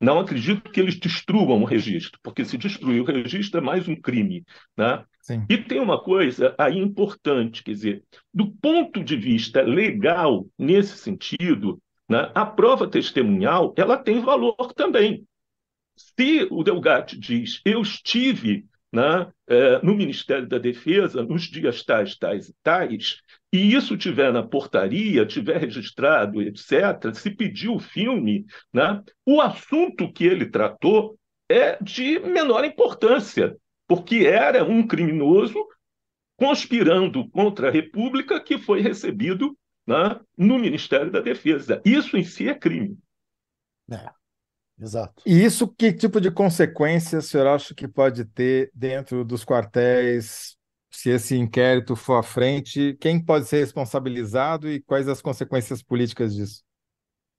[0.00, 3.96] Não acredito que eles destruam o registro, porque se destruir o registro é mais um
[3.96, 4.44] crime.
[4.76, 5.04] Né?
[5.48, 11.80] E tem uma coisa aí importante, quer dizer, do ponto de vista legal, nesse sentido,
[12.08, 15.26] né, a prova testemunhal ela tem valor também.
[15.96, 22.16] Se o Delgatti diz, eu estive né, é, no Ministério da Defesa nos dias tais,
[22.16, 23.16] tais e tais,
[23.52, 30.12] e isso tiver na portaria, tiver registrado, etc., se pedir o filme, né, o assunto
[30.12, 31.18] que ele tratou
[31.48, 33.56] é de menor importância,
[33.88, 35.58] porque era um criminoso
[36.36, 41.82] conspirando contra a República que foi recebido né, no Ministério da Defesa.
[41.84, 42.96] Isso em si é crime.
[43.90, 44.08] É,
[44.80, 45.22] exato.
[45.26, 50.56] E isso, que tipo de consequências o senhor acha que pode ter dentro dos quartéis
[50.90, 56.34] se esse inquérito for à frente, quem pode ser responsabilizado e quais as consequências políticas
[56.34, 56.62] disso?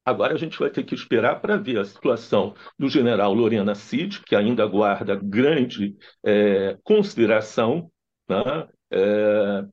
[0.04, 4.22] Agora a gente vai ter que esperar para ver a situação do general Lorena Cid,
[4.24, 7.90] que ainda guarda grande é, consideração,
[8.30, 8.68] né?
[8.92, 9.66] é,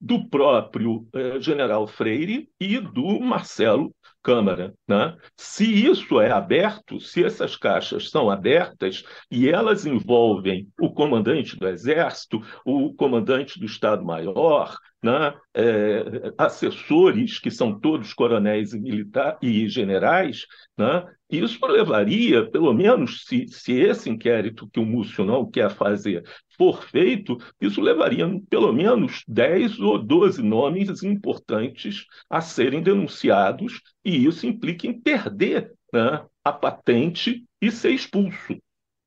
[0.00, 3.92] do próprio eh, general Freire e do Marcelo
[4.22, 4.74] Câmara.
[4.86, 5.16] Né?
[5.36, 11.68] Se isso é aberto, se essas caixas são abertas e elas envolvem o comandante do
[11.68, 15.32] Exército, o comandante do Estado-Maior, né?
[15.54, 19.06] É, assessores, que são todos coronéis e,
[19.42, 20.44] e generais,
[20.76, 21.04] né?
[21.30, 26.22] isso levaria, pelo menos se, se esse inquérito que o Múcio não quer fazer
[26.56, 34.17] for feito, isso levaria pelo menos 10 ou 12 nomes importantes a serem denunciados, e
[34.26, 38.56] isso implica em perder né, a patente e ser expulso.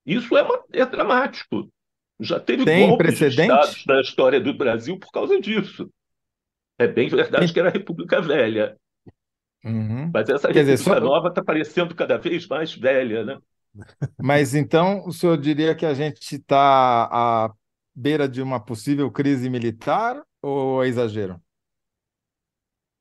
[0.05, 1.70] Isso é, uma, é dramático.
[2.20, 3.88] Já teve Tem golpes precedente?
[3.88, 5.89] na história do Brasil por causa disso.
[6.78, 7.53] É bem verdade Tem...
[7.53, 8.78] que era a República Velha.
[9.64, 10.12] Uhum.
[10.14, 10.99] Mas essa Quer República dizer, só...
[10.99, 13.38] Nova está parecendo cada vez mais velha, né?
[14.20, 17.51] Mas então o senhor diria que a gente está à
[17.95, 21.39] beira de uma possível crise militar ou é exagero?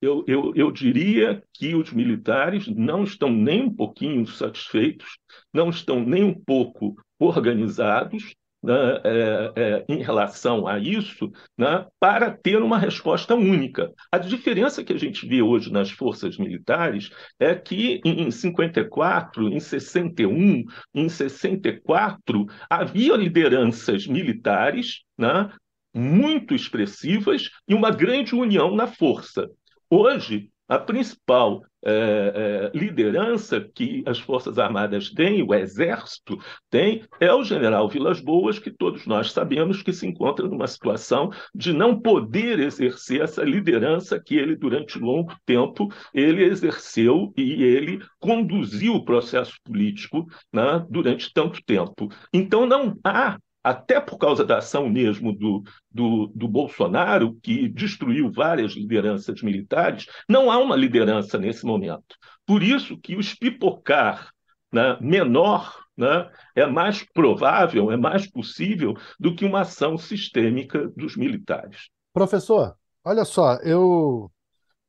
[0.01, 5.19] Eu, eu, eu diria que os militares não estão nem um pouquinho satisfeitos,
[5.53, 12.31] não estão nem um pouco organizados né, é, é, em relação a isso né, para
[12.31, 13.93] ter uma resposta única.
[14.13, 19.61] A diferença que a gente vê hoje nas forças militares é que em 54, em
[19.61, 25.51] 61, em 64, havia lideranças militares né,
[25.95, 29.49] muito expressivas e uma grande união na força.
[29.91, 36.39] Hoje, a principal é, é, liderança que as Forças Armadas têm, o Exército
[36.71, 41.33] tem, é o general Vilas Boas, que todos nós sabemos que se encontra numa situação
[41.53, 48.01] de não poder exercer essa liderança que ele, durante longo tempo, ele exerceu e ele
[48.21, 52.09] conduziu o processo político né, durante tanto tempo.
[52.33, 58.33] Então, não há até por causa da ação mesmo do, do, do, Bolsonaro, que destruiu
[58.33, 62.17] várias lideranças militares, não há uma liderança nesse momento.
[62.47, 64.31] Por isso que o espipocar
[64.73, 71.17] né, menor né, é mais provável, é mais possível do que uma ação sistêmica dos
[71.17, 71.91] militares.
[72.13, 74.33] Professor, olha só, eu,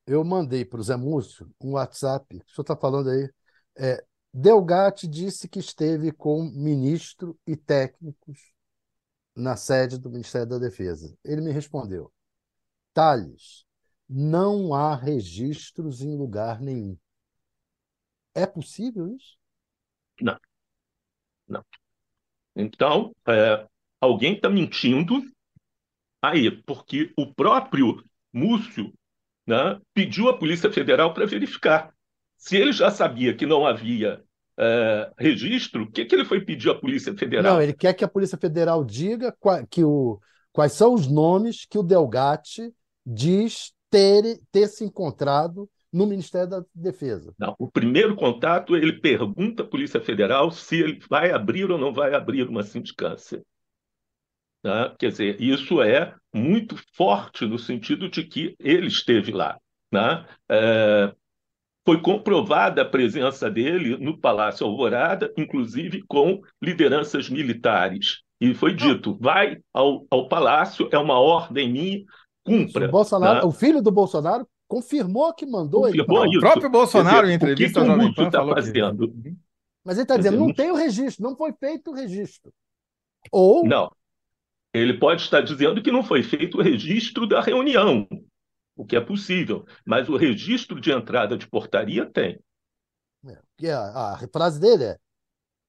[0.07, 3.29] eu mandei para o Zé Múcio um WhatsApp, o senhor está falando aí,
[3.77, 4.03] é,
[4.33, 8.39] Delgatti disse que esteve com ministro e técnicos
[9.35, 11.17] na sede do Ministério da Defesa.
[11.23, 12.11] Ele me respondeu:
[12.93, 13.65] Tales,
[14.07, 16.97] não há registros em lugar nenhum.
[18.33, 19.37] É possível isso?
[20.21, 20.37] Não.
[21.47, 21.65] Não.
[22.55, 23.67] Então, é,
[23.99, 25.21] alguém está mentindo
[26.21, 28.03] aí, porque o próprio
[28.33, 28.93] Múcio
[29.45, 31.93] né, pediu à Polícia Federal para verificar.
[32.37, 34.23] Se ele já sabia que não havia
[34.59, 37.55] uh, registro, o que, que ele foi pedir à Polícia Federal?
[37.55, 39.35] Não, ele quer que a Polícia Federal diga
[39.69, 40.19] que o,
[40.51, 42.73] quais são os nomes que o Delgatti
[43.05, 47.33] diz ter, ter se encontrado no Ministério da Defesa.
[47.37, 51.93] Não, o primeiro contato, ele pergunta à Polícia Federal se ele vai abrir ou não
[51.93, 53.43] vai abrir uma sindicância.
[54.63, 54.95] Né?
[54.97, 59.59] Quer dizer, isso é muito forte no sentido de que ele esteve lá.
[59.91, 60.25] Né?
[60.49, 61.13] É,
[61.85, 68.21] foi comprovada a presença dele no Palácio Alvorada, inclusive com lideranças militares.
[68.39, 72.03] E foi dito: vai ao, ao palácio, é uma ordem minha,
[72.43, 72.87] cumpra.
[72.87, 73.45] O, Bolsonaro, né?
[73.45, 76.37] o filho do Bolsonaro confirmou que mandou confirmou ele.
[76.37, 79.11] O próprio Bolsonaro, dizer, em entrevista o que, que o Múcio está fazendo?
[79.11, 79.35] Que...
[79.83, 82.51] Mas ele está dizendo: não tem o registro, não foi feito o registro.
[83.31, 83.65] Ou.
[83.65, 83.91] Não.
[84.73, 88.07] Ele pode estar dizendo que não foi feito o registro da reunião,
[88.81, 92.39] o que é possível, mas o registro de entrada de portaria tem.
[93.61, 94.97] É, a, a frase dele é: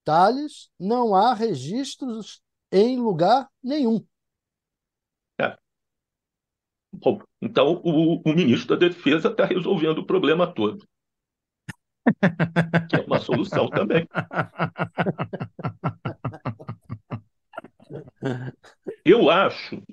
[0.03, 2.41] Tales, não há registros
[2.71, 4.03] em lugar nenhum.
[5.39, 5.55] É.
[6.91, 10.83] Bom, então o, o ministro da Defesa está resolvendo o problema todo.
[12.89, 14.07] que é uma solução também.
[19.05, 19.83] Eu acho,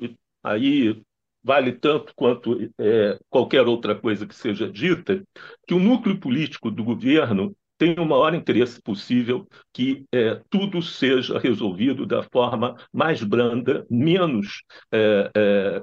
[0.42, 1.02] aí
[1.42, 5.22] vale tanto quanto é, qualquer outra coisa que seja dita,
[5.66, 11.38] que o núcleo político do governo tem o maior interesse possível que é, tudo seja
[11.38, 14.62] resolvido da forma mais branda, menos
[14.92, 15.82] é, é,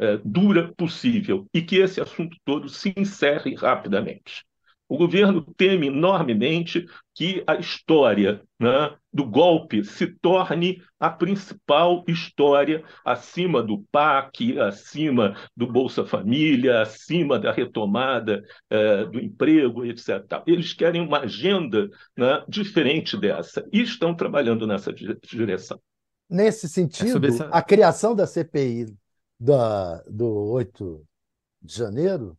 [0.00, 4.44] é dura possível, e que esse assunto todo se encerre rapidamente.
[4.92, 6.84] O governo teme enormemente
[7.14, 15.34] que a história né, do golpe se torne a principal história acima do PAC, acima
[15.56, 20.42] do Bolsa Família, acima da retomada eh, do emprego, etc.
[20.46, 25.80] Eles querem uma agenda né, diferente dessa e estão trabalhando nessa direção.
[26.28, 27.46] Nesse sentido, é essa...
[27.46, 28.94] a criação da CPI
[29.40, 31.02] da, do 8
[31.62, 32.36] de janeiro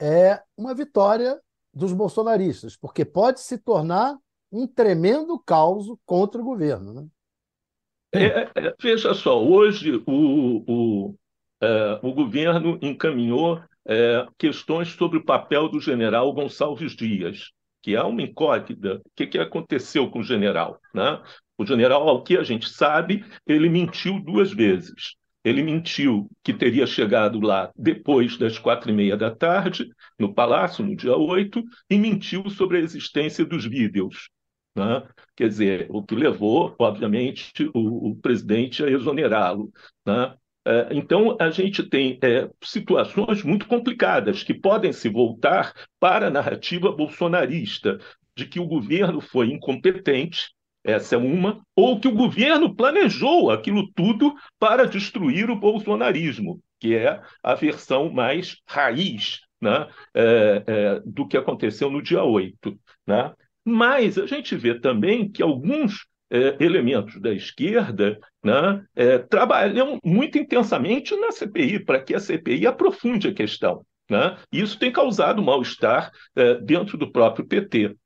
[0.00, 1.38] é uma vitória
[1.72, 4.16] dos bolsonaristas, porque pode se tornar
[4.52, 6.92] um tremendo caos contra o governo.
[6.92, 7.06] Né?
[8.12, 11.14] É, é, é, veja só, hoje o, o,
[11.60, 17.50] é, o governo encaminhou é, questões sobre o papel do general Gonçalves Dias,
[17.82, 18.96] que é uma incógnita.
[18.96, 20.80] O que, que aconteceu com o general?
[20.92, 21.22] Né?
[21.56, 25.14] O general, ao que a gente sabe, ele mentiu duas vezes.
[25.42, 29.88] Ele mentiu que teria chegado lá depois das quatro e meia da tarde,
[30.18, 34.28] no Palácio, no dia 8, e mentiu sobre a existência dos vídeos.
[34.76, 35.02] Né?
[35.34, 39.72] Quer dizer, o que levou, obviamente, o, o presidente a exonerá-lo.
[40.06, 40.34] Né?
[40.66, 46.30] É, então, a gente tem é, situações muito complicadas que podem se voltar para a
[46.30, 47.98] narrativa bolsonarista
[48.36, 50.54] de que o governo foi incompetente,
[50.84, 56.94] essa é uma, ou que o governo planejou aquilo tudo para destruir o bolsonarismo, que
[56.94, 62.78] é a versão mais raiz né, é, é, do que aconteceu no dia 8.
[63.06, 63.32] Né?
[63.64, 70.38] Mas a gente vê também que alguns é, elementos da esquerda né, é, trabalham muito
[70.38, 73.84] intensamente na CPI, para que a CPI aprofunde a questão.
[74.08, 74.36] Né?
[74.50, 77.96] Isso tem causado mal-estar é, dentro do próprio PT.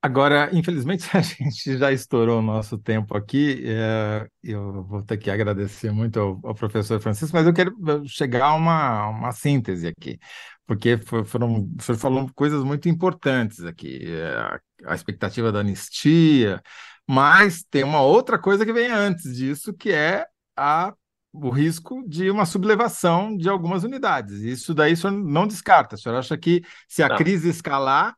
[0.00, 3.64] Agora, infelizmente, a gente já estourou o nosso tempo aqui.
[3.66, 7.74] É, eu vou ter que agradecer muito ao, ao, professor Francisco, mas eu quero
[8.06, 10.18] chegar a uma, uma síntese aqui,
[10.66, 14.00] porque foram, você falou coisas muito importantes aqui.
[14.06, 16.62] É, a expectativa da anistia,
[17.06, 20.26] mas tem uma outra coisa que vem antes disso, que é
[20.56, 20.94] a
[21.32, 24.40] o risco de uma sublevação de algumas unidades.
[24.40, 25.94] Isso daí o senhor não descarta.
[25.94, 27.16] O senhor acha que se a não.
[27.16, 28.14] crise escalar,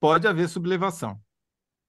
[0.00, 1.18] pode haver sublevação.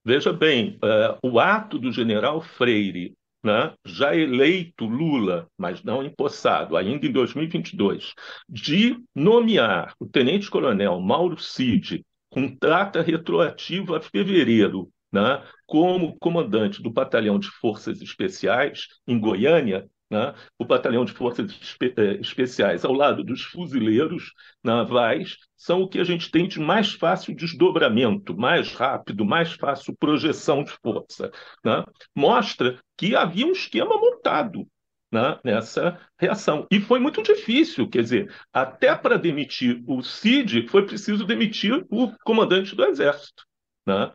[0.03, 6.75] Veja bem, uh, o ato do general Freire, né, já eleito Lula, mas não empossado,
[6.75, 8.13] ainda em 2022,
[8.47, 16.89] de nomear o tenente-coronel Mauro Cid com data retroativa a fevereiro, né, como comandante do
[16.89, 20.33] Batalhão de Forças Especiais em Goiânia, né?
[20.57, 24.33] o Batalhão de Forças Espe eh, Especiais, ao lado dos fuzileiros
[24.63, 29.95] navais, são o que a gente tem de mais fácil desdobramento, mais rápido, mais fácil
[29.97, 31.31] projeção de força.
[31.63, 31.83] Né?
[32.15, 34.67] Mostra que havia um esquema montado
[35.11, 36.67] né, nessa reação.
[36.71, 42.11] E foi muito difícil, quer dizer, até para demitir o CID, foi preciso demitir o
[42.23, 43.43] comandante do Exército.
[43.85, 44.11] Né?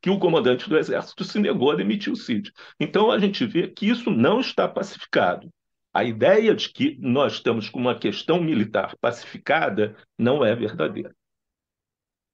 [0.00, 2.52] Que o comandante do Exército se negou a demitir o Cid.
[2.78, 5.48] Então, a gente vê que isso não está pacificado.
[5.94, 11.14] A ideia de que nós estamos com uma questão militar pacificada não é verdadeira.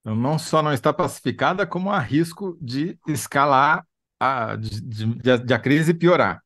[0.01, 3.87] Então, não só não está pacificada, como há risco de escalar,
[4.21, 6.43] a, de, de, de a crise piorar.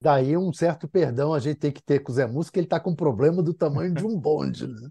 [0.00, 2.78] Daí um certo perdão a gente tem que ter com o Zé Música, ele está
[2.78, 4.66] com um problema do tamanho de um bonde.
[4.68, 4.88] Né?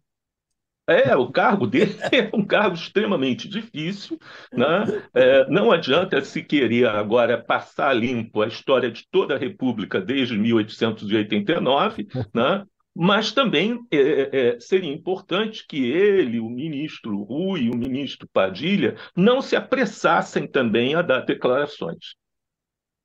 [0.87, 4.17] É, o cargo dele é um cargo extremamente difícil,
[4.53, 4.85] né?
[5.13, 10.37] É, não adianta se querer agora passar limpo a história de toda a República desde
[10.37, 12.65] 1889, né?
[12.99, 18.95] Mas também é, é, é, seria importante que ele, o ministro Rui o ministro Padilha
[19.15, 22.15] não se apressassem também a dar declarações.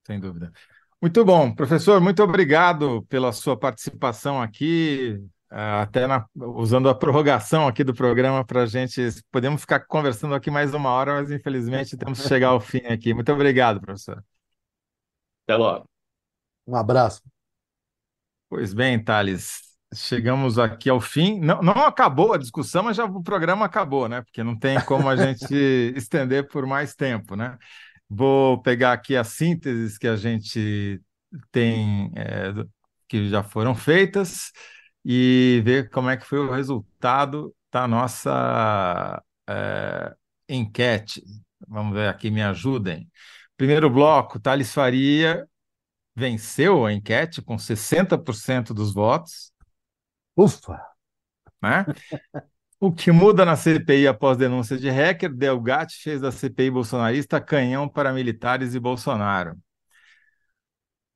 [0.07, 0.51] Sem dúvida.
[1.01, 5.19] Muito bom, professor, muito obrigado pela sua participação aqui,
[5.53, 9.01] até na, usando a prorrogação aqui do programa para a gente.
[9.31, 13.13] Podemos ficar conversando aqui mais uma hora, mas infelizmente temos que chegar ao fim aqui.
[13.13, 14.25] Muito obrigado, professor.
[15.45, 15.89] Até logo.
[16.67, 17.21] Um abraço.
[18.49, 21.39] Pois bem, Thales chegamos aqui ao fim.
[21.41, 24.23] Não, não acabou a discussão, mas já o programa acabou, né?
[24.23, 25.55] Porque não tem como a gente
[25.97, 27.57] estender por mais tempo, né?
[28.09, 31.01] Vou pegar aqui as sínteses que a gente
[31.51, 32.53] tem, é,
[33.09, 34.53] que já foram feitas,
[35.05, 40.15] e ver como é que foi o resultado da nossa é,
[40.49, 41.23] enquete.
[41.67, 43.11] Vamos ver aqui, me ajudem.
[43.57, 45.47] Primeiro bloco, Thales Faria
[46.15, 49.53] venceu a enquete com 60% dos votos.
[50.37, 50.81] Ufa!
[51.61, 51.85] Né?
[52.81, 57.89] O que muda na CPI após denúncia de hacker, Delgatti fez da CPI bolsonarista canhão
[57.89, 59.57] para militares e Bolsonaro.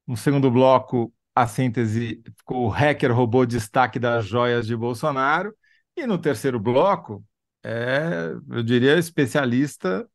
[0.07, 5.55] No segundo bloco, a síntese, o hacker roubou destaque das joias de Bolsonaro.
[5.95, 7.22] E no terceiro bloco,
[7.62, 10.09] é, eu diria, especialista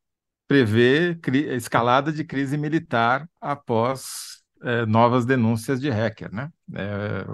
[0.48, 1.16] prevê
[1.54, 6.50] escalada de crise militar após é, novas denúncias de hacker, né?
[6.74, 7.24] É,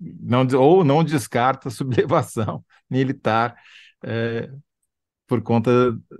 [0.00, 3.56] não, ou não descarta sublevação militar
[4.04, 4.48] é,
[5.26, 5.70] por conta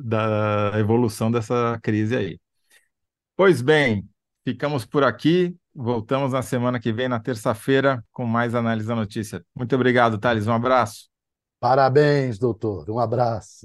[0.00, 2.40] da evolução dessa crise aí.
[3.36, 4.08] Pois bem,
[4.44, 5.56] ficamos por aqui.
[5.80, 9.44] Voltamos na semana que vem, na terça-feira, com mais análise da notícia.
[9.54, 10.48] Muito obrigado, Thales.
[10.48, 11.08] Um abraço.
[11.60, 12.90] Parabéns, doutor.
[12.90, 13.64] Um abraço.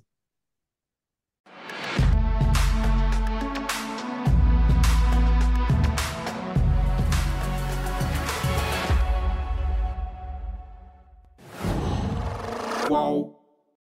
[12.88, 13.33] qual